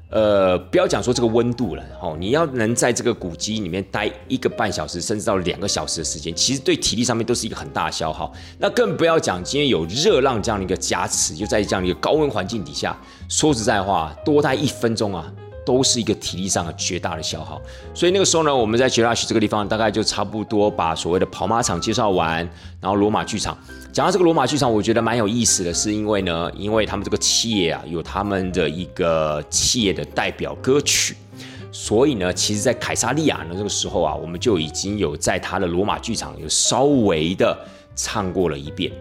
[0.09, 8.33] 呃，不要讲说这个温度了，哦，你要能在这个古迹里面待一个半小时，甚至到两个小时的时间，其实对体力上面都是一个很大的消耗。
[8.57, 12.97] 那更不要讲今天有热浪这样的一个加持，就在这样的一个高温环境底下，
[13.29, 15.31] 说实在话，多待一分钟啊。
[15.66, 17.59] 都是一个体力上的绝大的消耗，
[17.93, 22.38] 所以那个时候呢，我们在杰拉许这个地方，大概就差不多把所谓的跑马场介绍完，
[22.80, 23.57] 然后罗马剧场。
[23.91, 31.16] 讲到这个罗马剧场，我觉得蛮有意思的，是因为呢，因为他们这个企业啊，有他们的一个企业的代表歌曲，
[31.72, 37.57] 所以呢，其实，在凯撒利亚呢这个时候啊，我们就已经有在他的罗马剧场有稍微的
[37.95, 38.91] 唱过了一遍。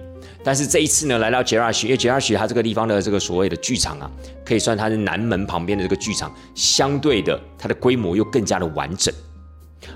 [0.44, 4.10] 但是这一次呢，来到杰拉许，因为杰拉许它这个地方的这个所谓的剧场啊，
[4.44, 9.12] 可以算它是南门旁边的这个剧场，相对的它的规模又更加的完整，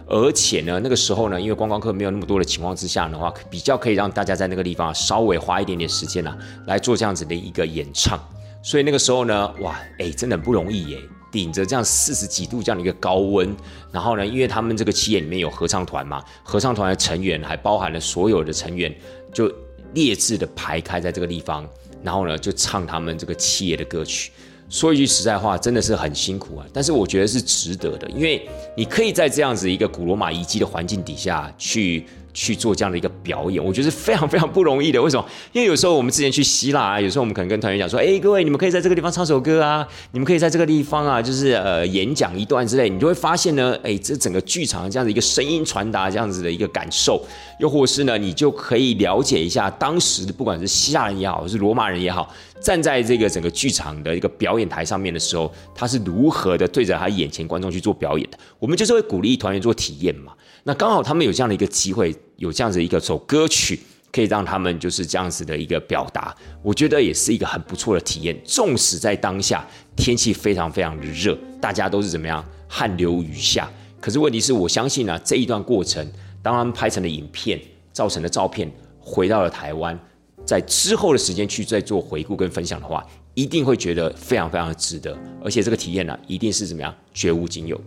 [0.06, 6.34] 而且呢，那个时候呢，因为观光客没有那么多的情况之下的话，比较可以让大家在那个地方稍微花一点点时间啊，
[6.66, 8.18] 来做这样子的一个演唱。
[8.62, 10.98] 所以那个时候呢，哇，哎，真的很不容易耶，
[11.30, 13.54] 顶着这样四十几度这样的一个高温，
[13.92, 18.90] 然后呢，因为他们这个企业里面有合唱团嘛，合唱团的成员还包含了所有的成员，
[19.30, 19.52] 就。
[19.94, 21.68] 劣质的排开在这个地方，
[22.02, 24.30] 然后呢，就唱他们这个企业的歌曲。
[24.68, 32.06] 说一句实在话，真的是很辛苦啊，但是我觉得是值得的，因为你可以在这样子一个古罗马遗迹的环境底下去。
[32.38, 35.02] 去做这样的一个表演，我觉得是非常非常不容易的。
[35.02, 35.26] 为什么？
[35.52, 47.20] 因为有时候我们之前去希腊啊，有时候我们可能跟团员讲说：“哎，各位，你们可以在这个地方唱首歌啊，你们可以在这个地方啊，就是呃演讲一段之类。”你就会发现呢，哎，这整个剧场这样的一个声音传达这样子的一个感受，
[47.58, 58.38] 又或是呢，你就可以了解一下当时的不管是希腊人也好，是罗马人也好，站在这个整个剧场的一个表演台上面的时候，他是如何的对着他眼前观众去做表演的。
[58.60, 60.32] 我们就是会鼓励团员做体验嘛。
[60.68, 63.80] 那刚好他们有这样的一个机会，有这样子一个首歌曲，
[64.12, 68.38] 可以让他们就是这样子的一个表达，我觉得也是一个很不错的体验。
[68.44, 69.66] 纵使在当下
[69.96, 73.66] 天气非常非常的热，大家都是怎么样汗流雨下，
[73.98, 76.06] 可是问题是我相信呢，这一段过程，
[76.42, 77.58] 当他们拍成的影片、
[77.90, 79.98] 造成的照片，回到了台湾，
[80.44, 83.02] 在之后的时间去再做回顾跟分享的话，
[83.32, 87.84] 一定会觉得非常非常的值得，而且这个体验呢，一定是怎么样绝无仅有的。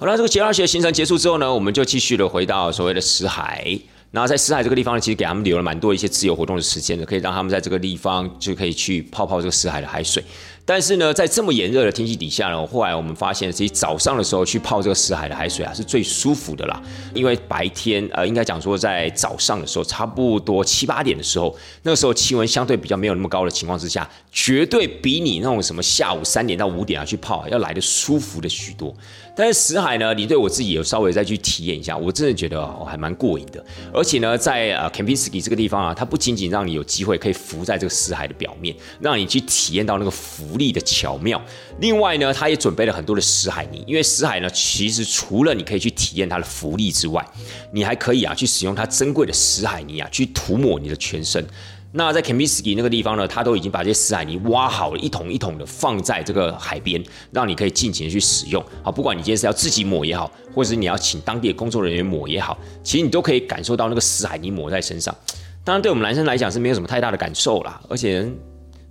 [0.00, 3.78] 好了，这个杰拉学行程结束之后呢，我们就继续的回到所谓的死海。
[4.10, 10.24] 然后在死海这个地方呢，其实给他们留了蛮多一些自由活动的时间的，可以让他们在这个地方就可以去泡泡这个死海的海水。
[10.64, 16.82] 但是呢，在这么炎热的天气底下呢，后来我们发现，其实早上的时候去泡这个死海的海水啊，是最舒服的啦。
[17.14, 28.94] 因为白天，呃，应该讲说在早上的时候，差不多七八点的时候，那个时候气温相对比较没有那么高的情况之下，绝对比你那种什么下午三点到五点啊去泡要来的舒服的许多。
[29.34, 33.64] 但是死海呢，你对我自己有稍微再去体验一下，我真的觉得哦还蛮过瘾的。
[33.92, 40.60] 而且呢，在呃 Kempinski 这个地方啊，它不仅仅让你有机会可以浮在这个死海的表面，让你去体验到那个浮。
[40.60, 41.40] 力的巧妙，
[41.78, 47.26] 另外呢，他也准备了很多的死海泥，因为死海呢，其实除了你可以去体验它的浮力之外，
[47.72, 51.42] 你还可以啊去使用它珍贵的死海泥啊去涂抹你的全身。
[51.92, 58.64] 那在 k a m i s k i 那个地方呢，他都已经把这些死海泥挖好了，一桶一桶的放在这个海边，让你可以尽情的去使用。
[58.82, 65.14] 好，不管你今天是要自己抹也好，或者是你要请当地的工作人员抹也好，其实你都可以感受到那个死海泥抹在身上。
[65.64, 68.28] 当然，对我们男生来讲是没有什么太大的感受啦，而且。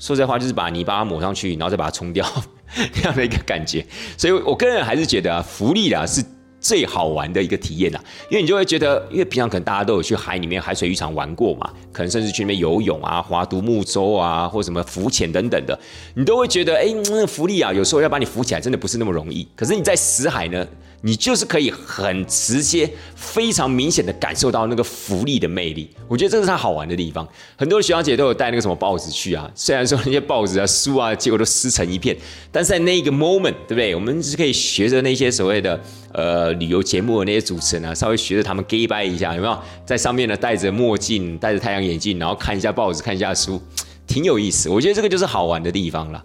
[0.01, 2.25] 说这话就是把泥巴抹上去，然后再把它冲掉，
[2.93, 3.85] 这样的一个感觉。
[4.17, 6.23] 所以我个人还是觉得啊，福利啊是
[6.59, 15.79] 最好玩的一个体验啊，因为你就会觉得，因为平常可能大家都有去海里面海水浴场玩过嘛，可能甚至去那边游泳啊、划独木舟啊，或什么浮潜等等的，
[16.15, 19.47] 你都会觉得，哎，那浮力啊，有时候要把你浮起来，真的不是那么容易。
[19.55, 20.67] 可是你在死海呢？
[21.01, 27.27] 你就是可以很直接、非常明显的感受到那个福利的魅力，我觉得这是它好玩的地方。
[27.55, 32.15] 很多学长姐都有带那个什么报纸去啊，虽然说那些报纸啊、书啊，结果都撕成一片，
[32.51, 33.95] 但是在那个 moment，对不对？
[33.95, 35.79] 我们是可以学着那些所谓的
[36.11, 39.57] 呃旅游节目的那些主持人啊，稍微学着他们 gay 拜一下，有没有？
[39.85, 43.61] 在上面呢戴着墨镜、戴着太阳眼镜，然后看一下报纸、看一下书，
[44.05, 44.67] 挺有意思。
[44.69, 46.23] 我觉得这个就是好玩的地方了。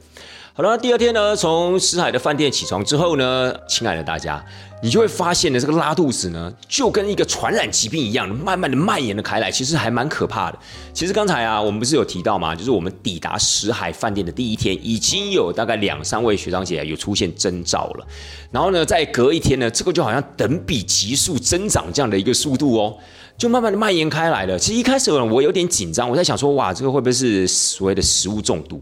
[0.56, 4.40] 好了，第二天呢，从死海的饭店起床之后呢，亲爱的大家，
[4.80, 10.58] 你就会发现呢，这个拉肚子呢，就跟一个传染疾病一样，慢慢的蔓延了开来，其实还蛮可怕的。
[10.92, 12.54] 其实刚才啊，我们不是有提到吗？
[12.54, 18.06] 就是我们抵达死海饭店的第一天，已经有大概两三位学长姐有出现征兆了。
[18.52, 22.96] 然后呢，再隔一天呢，这个就好像等比急速增长这样的一个速度哦。
[23.36, 24.56] 就慢慢的蔓延开来了。
[24.56, 28.80] 其实一开始，我有点紧张，我在想说，哇，这个会不会是所谓的食物中毒，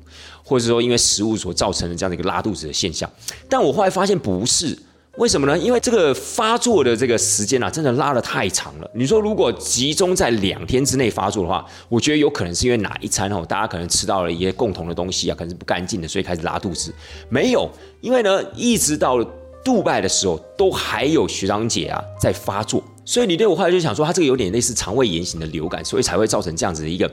[0.52, 3.10] 或者说因为食物所造成的这样的一个拉肚子的现象？
[3.48, 4.78] 但我后来发现不是，
[5.16, 5.58] 为什么呢？
[5.58, 8.90] 因为这个发作的这个时间啊，真的拉的太长了。
[8.92, 16.92] 你说如果集中在两天之内发作的话，我觉得有可能是因为哪一餐哦，大家可能吃到了一些共同的东西啊，可能是不干净的，所以开始拉肚子。
[17.30, 17.66] 没有，
[18.02, 19.24] 因为呢，一直到
[19.64, 22.82] 杜拜的时候，都还有学长姐啊在发作。
[23.04, 27.10] 所以你对我后来就想说，它这个有点类似肠胃炎型的流感，所以才会造成这样子的一个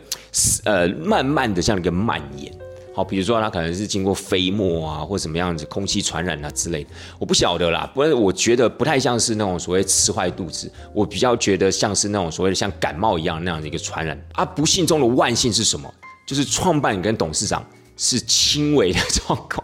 [0.64, 2.54] 呃慢慢的这样一个蔓延。
[2.94, 7.90] 好，比如说他可能是经过飞沫啊，或什么样子空气传染啊之类的，我不晓得啦。
[7.94, 14.20] 不过我觉得不太像是那种所谓吃坏肚子，我比较觉得像是那种所谓的像感冒一样那样的一个传染。
[14.34, 15.90] 啊，不幸中的万幸是什么？
[16.26, 17.66] 就是创办跟董事长
[17.98, 19.64] 是轻微的 状况。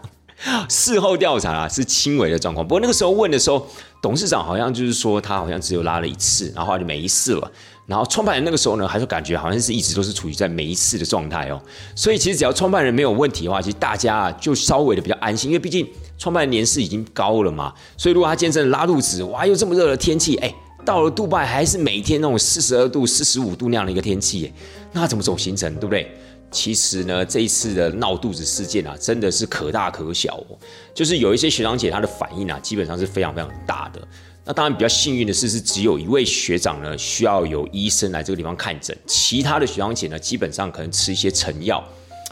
[0.68, 2.66] 事后调查啊，是轻微的状况。
[2.66, 3.66] 不过那个时候问的时候，
[4.02, 7.50] 董事长好像就是说他好像只有拉了一次，然后就没事了。
[7.86, 11.62] 然后创办人那个时候呢，还是感觉好像是一直都是处于在没事的状态哦。
[11.94, 17.72] 所以其实只要创办人没有问题的话，其实大家就稍微的比较安心，因为毕竟创办人年事已经高了嘛。
[17.96, 20.52] 所以如果他今天真的拉肚子，哇，又这么热的天气，哎，
[20.84, 24.52] 到了杜拜还是每天那种四十二度、四十五度那样的一个天气，
[24.92, 26.12] 那怎么走行程，对不对？
[26.50, 30.58] 其实呢，这一次的闹肚子事件啊，真的是可大可小哦。
[30.94, 34.00] 就是有一些学长姐她的反应啊，基本上是非常非常大的。
[34.44, 41.82] 那当然比较幸运的是，是只有一位学长呢需要有医生来这个地方看诊，其他的学长姐呢，基本上可能吃一些成药，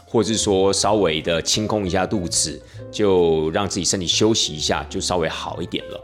[0.07, 2.59] 或者是说稍微的清空一下肚子，
[2.89, 6.01] 就让自己身体休息一下，就稍微好一点了。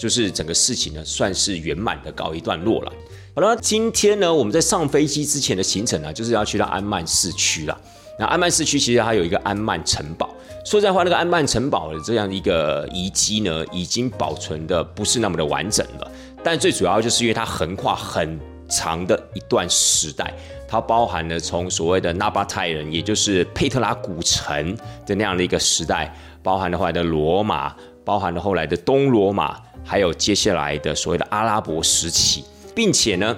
[0.00, 2.92] 就是整个事情呢，算是圆满的告一段落了。
[3.34, 7.80] 好了，今天呢，我们在上飞机之前的行程呢，就是要去到安曼市区了。
[8.18, 10.28] 那安曼市区其实它有一个安曼城堡。
[10.66, 16.12] 说实在话，那个安曼城堡的这样一个遗迹呢，已经保存的不是那么的完整了。
[16.44, 20.30] 但最主要就是因为它横跨很长的一段时代，
[20.68, 24.76] 它包含了从所谓的纳巴泰人，也就是佩特拉古城
[25.06, 27.74] 的那样的一个时代，包含了后来的罗马，
[28.04, 32.44] 包含了后来的东罗马，还有接下来的所谓的阿拉伯时期。
[32.74, 33.36] 并且呢，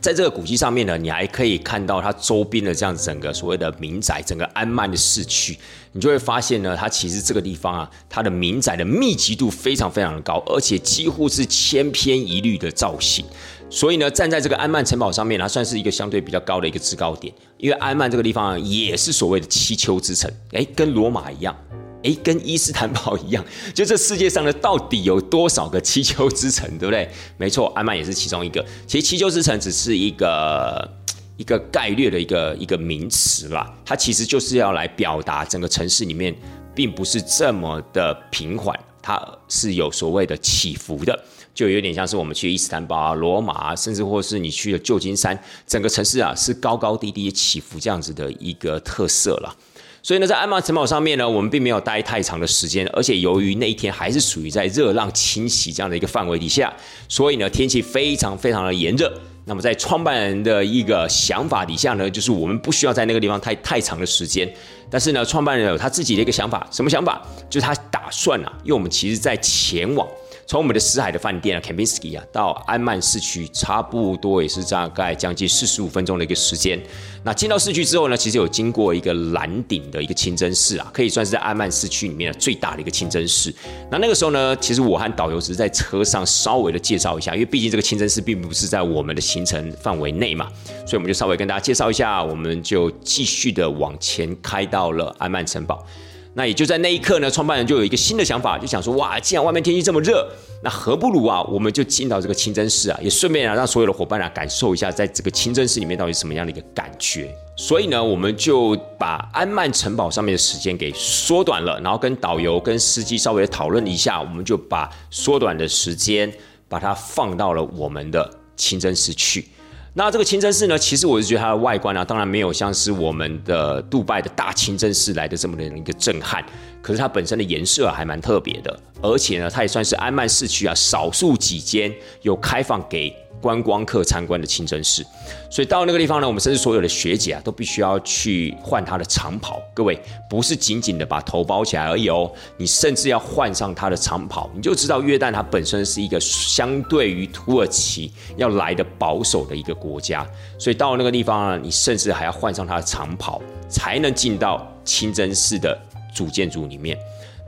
[0.00, 5.58] 在这个古迹上面呢，你还可以看到它周边的这样整个所谓的民宅，整个安曼的市区，
[5.92, 13.24] 你就会发现呢，它其实这个地方啊，它的民宅的密集度非常非常的高，而且几乎是千篇一律的造型。
[13.68, 21.56] 所以呢，站在这个安曼城堡上面，它算是一个相对比较高的一个制高点，因为安曼这个地方也是所谓的七丘之城，哎，跟罗马一样。
[22.02, 23.44] 哎，跟伊斯坦堡一样，
[23.74, 27.08] 就这世界上呢，到底有多少个七丘之城，对不对？
[27.36, 28.64] 没错，安曼也是其中一个。
[28.86, 30.90] 其实七丘之城只是一个
[31.36, 36.34] 一个概略的一个一个名词啦，它其实就是要来表达整个城市里面
[36.74, 41.24] 并不是这么的平缓，它是有所谓的起伏的，
[41.54, 49.54] 就有点像是我们去伊斯坦堡啊、罗马啊，甚至或是你去了旧金山，整个城市啊是高高低低起伏这样子的一个特色了。
[50.02, 56.72] 所以呢，在安曼城堡上面呢，我们并没有待太长的时间，而且由于那一天还是属于在热浪侵袭这样的一个范围底下，
[57.08, 59.12] 所以呢，天气非常非常的炎热。
[59.44, 64.50] 那么在创办人的一个想法底下呢，就是我们不需要在那个地方太太长的时间。
[64.88, 67.20] 但是呢，创办人有他自己的一个想法，什么想法？
[67.48, 70.06] 就是他打算啊，因为我们其实在前往。
[70.50, 76.82] 从我们的死海的饭店啊，Kempinski 啊，到安曼市区，差不多也是大概将近四十五分钟的一个时间。
[77.22, 83.54] 那进到市区之后呢，其实有经过一个蓝顶的一个清真寺啊，可以算是在安曼市区里面的最大的一个清真寺。
[83.92, 90.48] 那那个时候呢，其实我和导游只是在车上稍微的介绍一下，因为毕竟这个清真寺并不是在我们的行程范围内嘛，
[90.84, 95.86] 所以我们就稍微跟大家介绍一下，我们就继续的往前开到了安曼城堡。
[96.34, 100.24] 那也就在那一刻呢，创办人就有一个新的想法，就想说：哇，既然外面天气这么热，
[100.62, 107.34] 那何不如啊，我们就进到这个清真寺啊，也顺便啊让所有的伙伴啊感受一下，在这个清真寺里面到底什么样的一个感觉。
[107.56, 116.32] 所以呢，我们就把安曼城堡上面的时间给缩短了，然后跟导游、跟司机稍微讨论一下，我们就把缩短的时间
[116.68, 119.48] 把它放到了我们的清真寺去。
[119.92, 120.78] 那这个清真寺呢？
[120.78, 126.44] 其实我是觉得它的外观啊，当然没有像是我们的杜拜的大清真寺来的这么的一个震撼。
[126.80, 135.04] 可是它本身的颜色还蛮特别的，而且呢，它也算是安曼市区啊少数几间有开放给观光客参观的清真寺。
[135.50, 139.60] 所以到那个地方呢，我们甚至所有的学姐啊，都必须要去换她的长袍。
[139.74, 150.26] 各位，不是仅仅的把头包起来而已哦，你甚至要换上她的长袍，你就知道约旦它本身是一个相对于土耳其要来的保守的一个国家。
[150.58, 155.78] 所以到那个地方呢，你甚至还要换上她的长袍，才能进到清真寺的
[156.14, 156.96] 主建筑里面。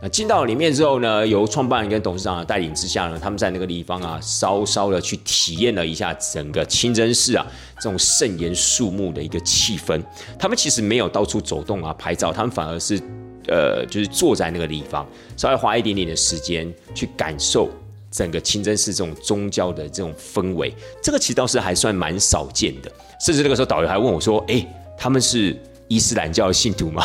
[0.05, 7.47] 那进到里面之后呢，由创办人跟董事长的带领之下呢，他们在那个地方啊，稍稍的去体验了一下整个清真寺啊
[7.77, 10.03] 这种圣严肃穆的一个气氛。
[10.37, 13.01] 他们其实没有到处走动啊拍照，他们反而是
[13.47, 17.71] 呃就是坐在那个地方，稍微花一点点的时间去感受
[18.11, 20.75] 整个清真寺这种宗教的这种氛围。
[21.01, 22.91] 这个其实倒是还算蛮少见的。
[23.25, 24.67] 甚至那个时候导游还问我说：“哎，
[24.99, 27.05] 他们是伊斯兰教的信徒吗？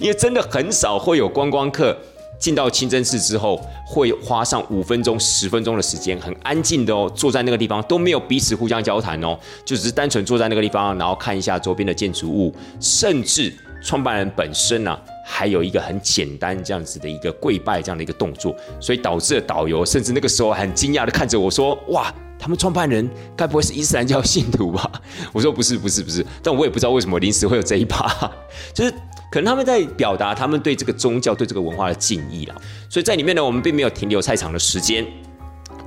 [0.00, 1.98] 因为真的很少会有观光客。”
[2.38, 14.98] 进到清真寺之后，会花上五分钟、十分钟的时间，很安静的哦，坐在那个地方都没有彼此互相交谈哦，就只是单纯坐在那个地方，然后看一下周边的建筑物，甚至创办人本身呢，
[15.30, 24.90] 还有一个很简单这样子的一个跪拜这样的一个动作，所以导致了导游甚至那个时候很惊讶的看着我说：“哇，他们创办人该不会是伊斯兰教信徒吧？”
[25.34, 28.08] 我说：“不是，不是，不是。”但我也不知道为什么临时会有这一趴，
[28.72, 28.94] 就是。
[29.30, 32.56] 可能他们在表达他们对这个宗教、对这个文化的敬意啊，
[32.88, 35.06] 所以在里面呢，我们并没有停留太长的时间。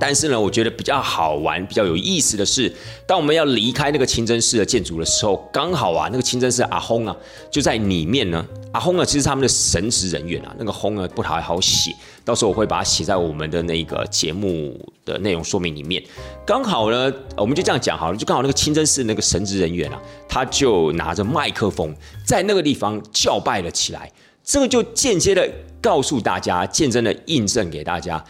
[0.04, 2.74] 但是呢，我觉得比较好玩、比较有意思的是，
[3.06, 7.16] 当我们要离开那个清真寺的建筑的时候，刚好啊，那个清真寺阿訇啊
[7.52, 8.44] 就在里面呢。
[8.72, 11.94] 阿訇呢，其实他们的神职人员啊，那个訇呢不太好写，
[12.24, 16.02] 到时候我会把它写在我们的那个节目的内容说明里面。
[16.44, 21.94] 刚好呢，我们就这样讲好了，就刚好那个清真寺那个神职人员啊，他就拿着麦克风
[22.26, 24.10] 在那个地方叫拜了起来。
[24.42, 25.48] 这个就间接的
[25.80, 28.24] 告诉大家，见证的印证给大家。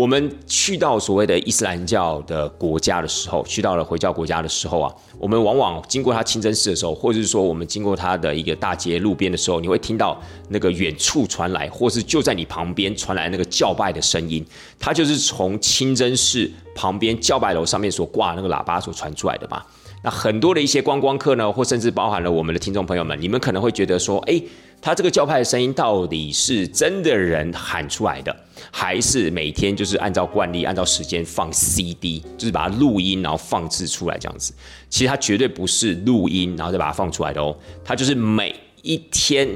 [0.00, 14.42] 我们去到所谓的伊斯兰教的国家的时候，去到了回教国家的时候啊，我们往往经过他清真寺的时候，或者是说我们经过他的一个大街路边的时候，你会听到那个远处传来，或是就在你旁边传来那个叫拜的声音，
[14.78, 19.62] 它就是从清真寺旁边叫拜楼上面所挂那个喇叭所传出来的嘛。
[20.02, 24.42] 那很多的一些观光客呢，或甚至包含了我们的听众朋友们，你们可能会觉得说，哎，
[24.80, 28.34] 他这个教派的声音到底是真的人喊出来的，
[28.70, 34.54] 还是每天就是按照惯例、按照时间放 CD，就是把它录音然后放置出来这样子？
[34.88, 39.46] 其实它绝对不是录音然后再把它放出来的哦，它就是每一天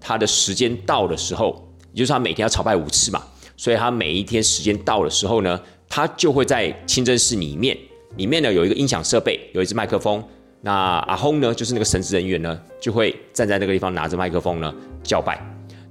[0.00, 3.22] 它的时间到的时候，也就是他每天要朝拜五次嘛，
[3.56, 7.78] 所以他每一天时间到的时候呢，他就会在清真寺里面。
[8.16, 10.22] 里面呢有一个音响设备，有一支麦克风。
[10.60, 15.38] 那阿轰呢，就是那个神职人员呢，就会站在那个地方拿着麦克风呢叫拜。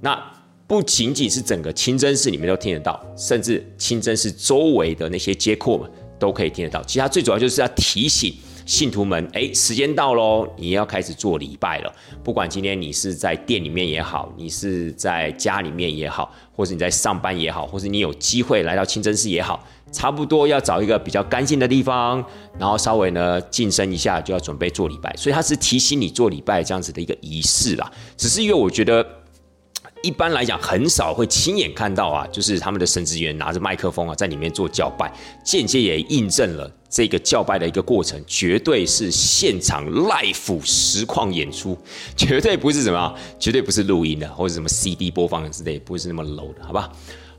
[0.00, 0.20] 那
[0.66, 6.82] 不仅仅是整个清真寺里面都听得到，甚至清真寺周围的那些街廓们都可以听得到。
[6.82, 8.34] 其他最主要就是要提醒
[8.66, 11.94] 信徒们，哎，时间到喽，你要开始做礼拜了。
[12.24, 19.64] 不管今天你是在店里面也好，你是在家里面也好，或者你在上班也好，或是你有机会来到清真寺也好。
[19.94, 22.22] 差不多要找一个比较干净的地方，
[22.58, 25.14] 然后稍微呢晋升一下，就要准备做礼拜。
[25.16, 27.90] 所以他是提醒你做礼拜这样子的一个仪式啦。
[28.16, 29.06] 只是因为我觉得
[30.02, 35.10] 一般来讲很少会亲眼看到啊，就是他们的神职员拿着麦克风啊在里面做叫拜，
[35.42, 41.78] 间接也印证了这个叫拜的一个过程绝对是现场 live 实况演出，
[42.14, 46.92] 绝对不是什么，绝对不是录音的或者什么 CD 播放之类，不是那么 low 的，好吧？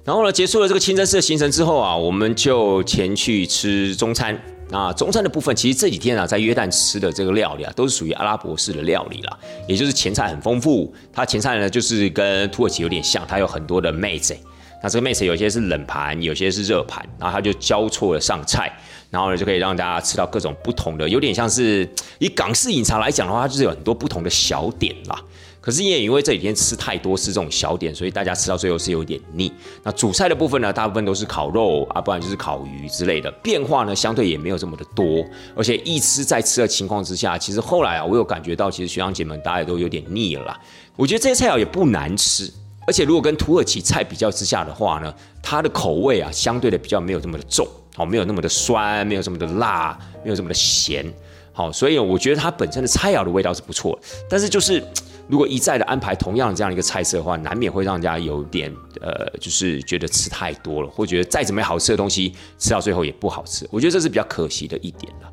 [0.05, 4.39] 然后呢，结束了这个清真寺的行程之后啊，我们就前去吃中餐。
[4.69, 9.37] 那中餐的部分，其实这几天啊，在约旦吃的这个料理啊，都是属于阿拉伯式的料理啦，
[9.67, 10.93] 也就是前菜很丰富。
[11.11, 14.37] 它前菜呢，就是跟土耳其有点像，它有很多的妹子。
[14.83, 18.71] 那这个妹子有些是冷盘，有些是热盘，然后它就交错的上菜，
[19.09, 21.87] 然后呢，就可以让大家吃到各种不同的，有点像是
[22.19, 25.19] 以港式饮茶来讲的话，它就是有很多不同的小点啦。
[25.65, 29.51] 可是也因为这几天吃太多吃这种小点，所以大家吃到最后是有点腻。
[29.81, 35.25] 那主菜的部分呢，大部分都是烤肉啊，不然就是烤鱼之类的，变化呢相对也没有这么的多。
[35.55, 40.61] 而且一吃再吃的情况之下，其实后来啊，我有感觉到，其实学长姐们大家都有点腻了啦。
[40.95, 42.47] 我觉得这些菜肴也不难吃，
[42.85, 45.11] 而且如果跟土耳其菜比较之下的话呢，
[45.41, 51.11] 它的口味啊相对的比较没有这么的重，哦，没有那么的酸，没有这么的辣，没有这么的咸，
[51.51, 53.99] 好，所以我觉得它本身的菜肴的味道是不错，
[54.29, 54.83] 但是就是。
[55.27, 58.71] 如果一再的安排同样的这样一个菜色的话，难免会让人家有点
[59.01, 63.67] 呃，就是觉得吃太多了，或觉得再怎么好吃的东西吃到最后也不好吃。
[63.71, 65.29] 我觉得这是比较可惜的一点了。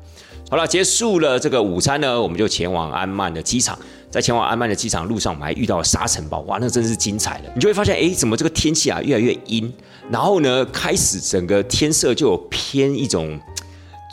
[0.49, 3.77] 好了，结束了这个午餐呢，我们就前往安曼的机场。
[4.11, 7.45] 在前往安曼的机场路上，我们还遇到了沙尘暴，哇，那真是精彩了。
[7.55, 9.71] 你就会发现，哎，怎么这个天气啊越来越阴，
[10.11, 13.39] 然后呢，开始整个天色就有偏一种。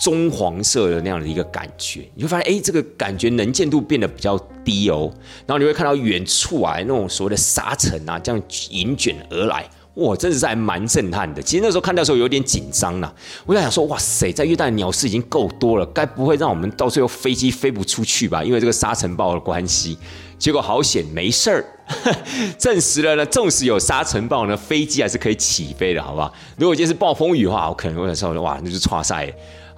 [0.01, 5.13] 棕黄色的那样的一个感觉，你会发现，哎，这个感觉能见度变得比较低哦。
[5.47, 9.69] 然后你会看到远处啊，那种所谓的沙尘啊，这样迎卷而来。
[9.97, 11.43] 哇，真的是还蛮震撼的。
[11.43, 18.43] 其实那时候看到的时候有点紧张了，我在想说，哇塞，在约旦鸟市已经够多了，该不会让我们到最后飞机飞不出去吧？
[18.43, 19.99] 因为这个沙尘暴的关系。
[20.39, 21.65] 结果好险，没事儿，
[22.57, 23.27] 证实了呢。
[23.27, 26.33] 纵使有沙尘暴呢，飞机还是可以起飞的，好不好？
[26.57, 29.31] 如果今天是暴风雨的话，我可能会说，哇，那就差赛。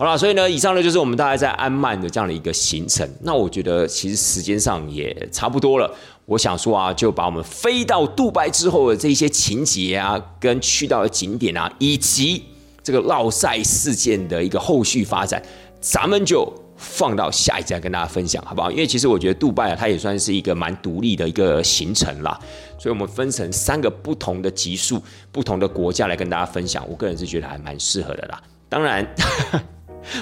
[0.03, 3.09] 好了，所以呢，以上呢就是我们大概在安曼的这样的一个行程。
[3.21, 5.89] 那我觉得其实时间上也差不多了。
[6.27, 12.43] 我想说啊，就把我们飞到杜拜之后的这些情节啊，跟去到的景点啊，以及
[12.83, 15.41] 这个绕赛事件的一个后续发展，
[15.81, 18.73] 咱们就放到下一站跟大家分享，好不好？
[18.73, 22.37] 因为其实我觉得杜拜啊，它也算是一个蛮独立的一个行程啦，
[22.77, 25.01] 所以我们分成三个不同的级数、
[25.31, 26.85] 不同的国家来跟大家分享。
[26.91, 28.43] 我个人是觉得还蛮适合的啦。
[28.69, 29.07] 当然。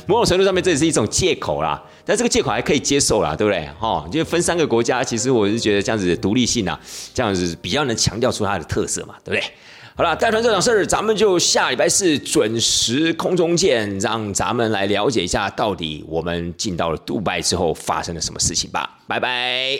[0.07, 3.69] 某种程度上面，这也是一种借口啦，但这个借口还可以接受啦，对不对？
[3.79, 6.79] 哈，就分三个国家，其实我是觉得这样子独立性啊，
[7.15, 9.51] 这样子比较能强调出它的特色嘛，对不对？
[9.97, 18.99] 好了，带团这场事儿，咱们就下礼拜四准时空中见，让咱们来了解一下，到底我们进到了杜拜之后发生了什么事情吧。
[19.07, 19.79] 拜拜。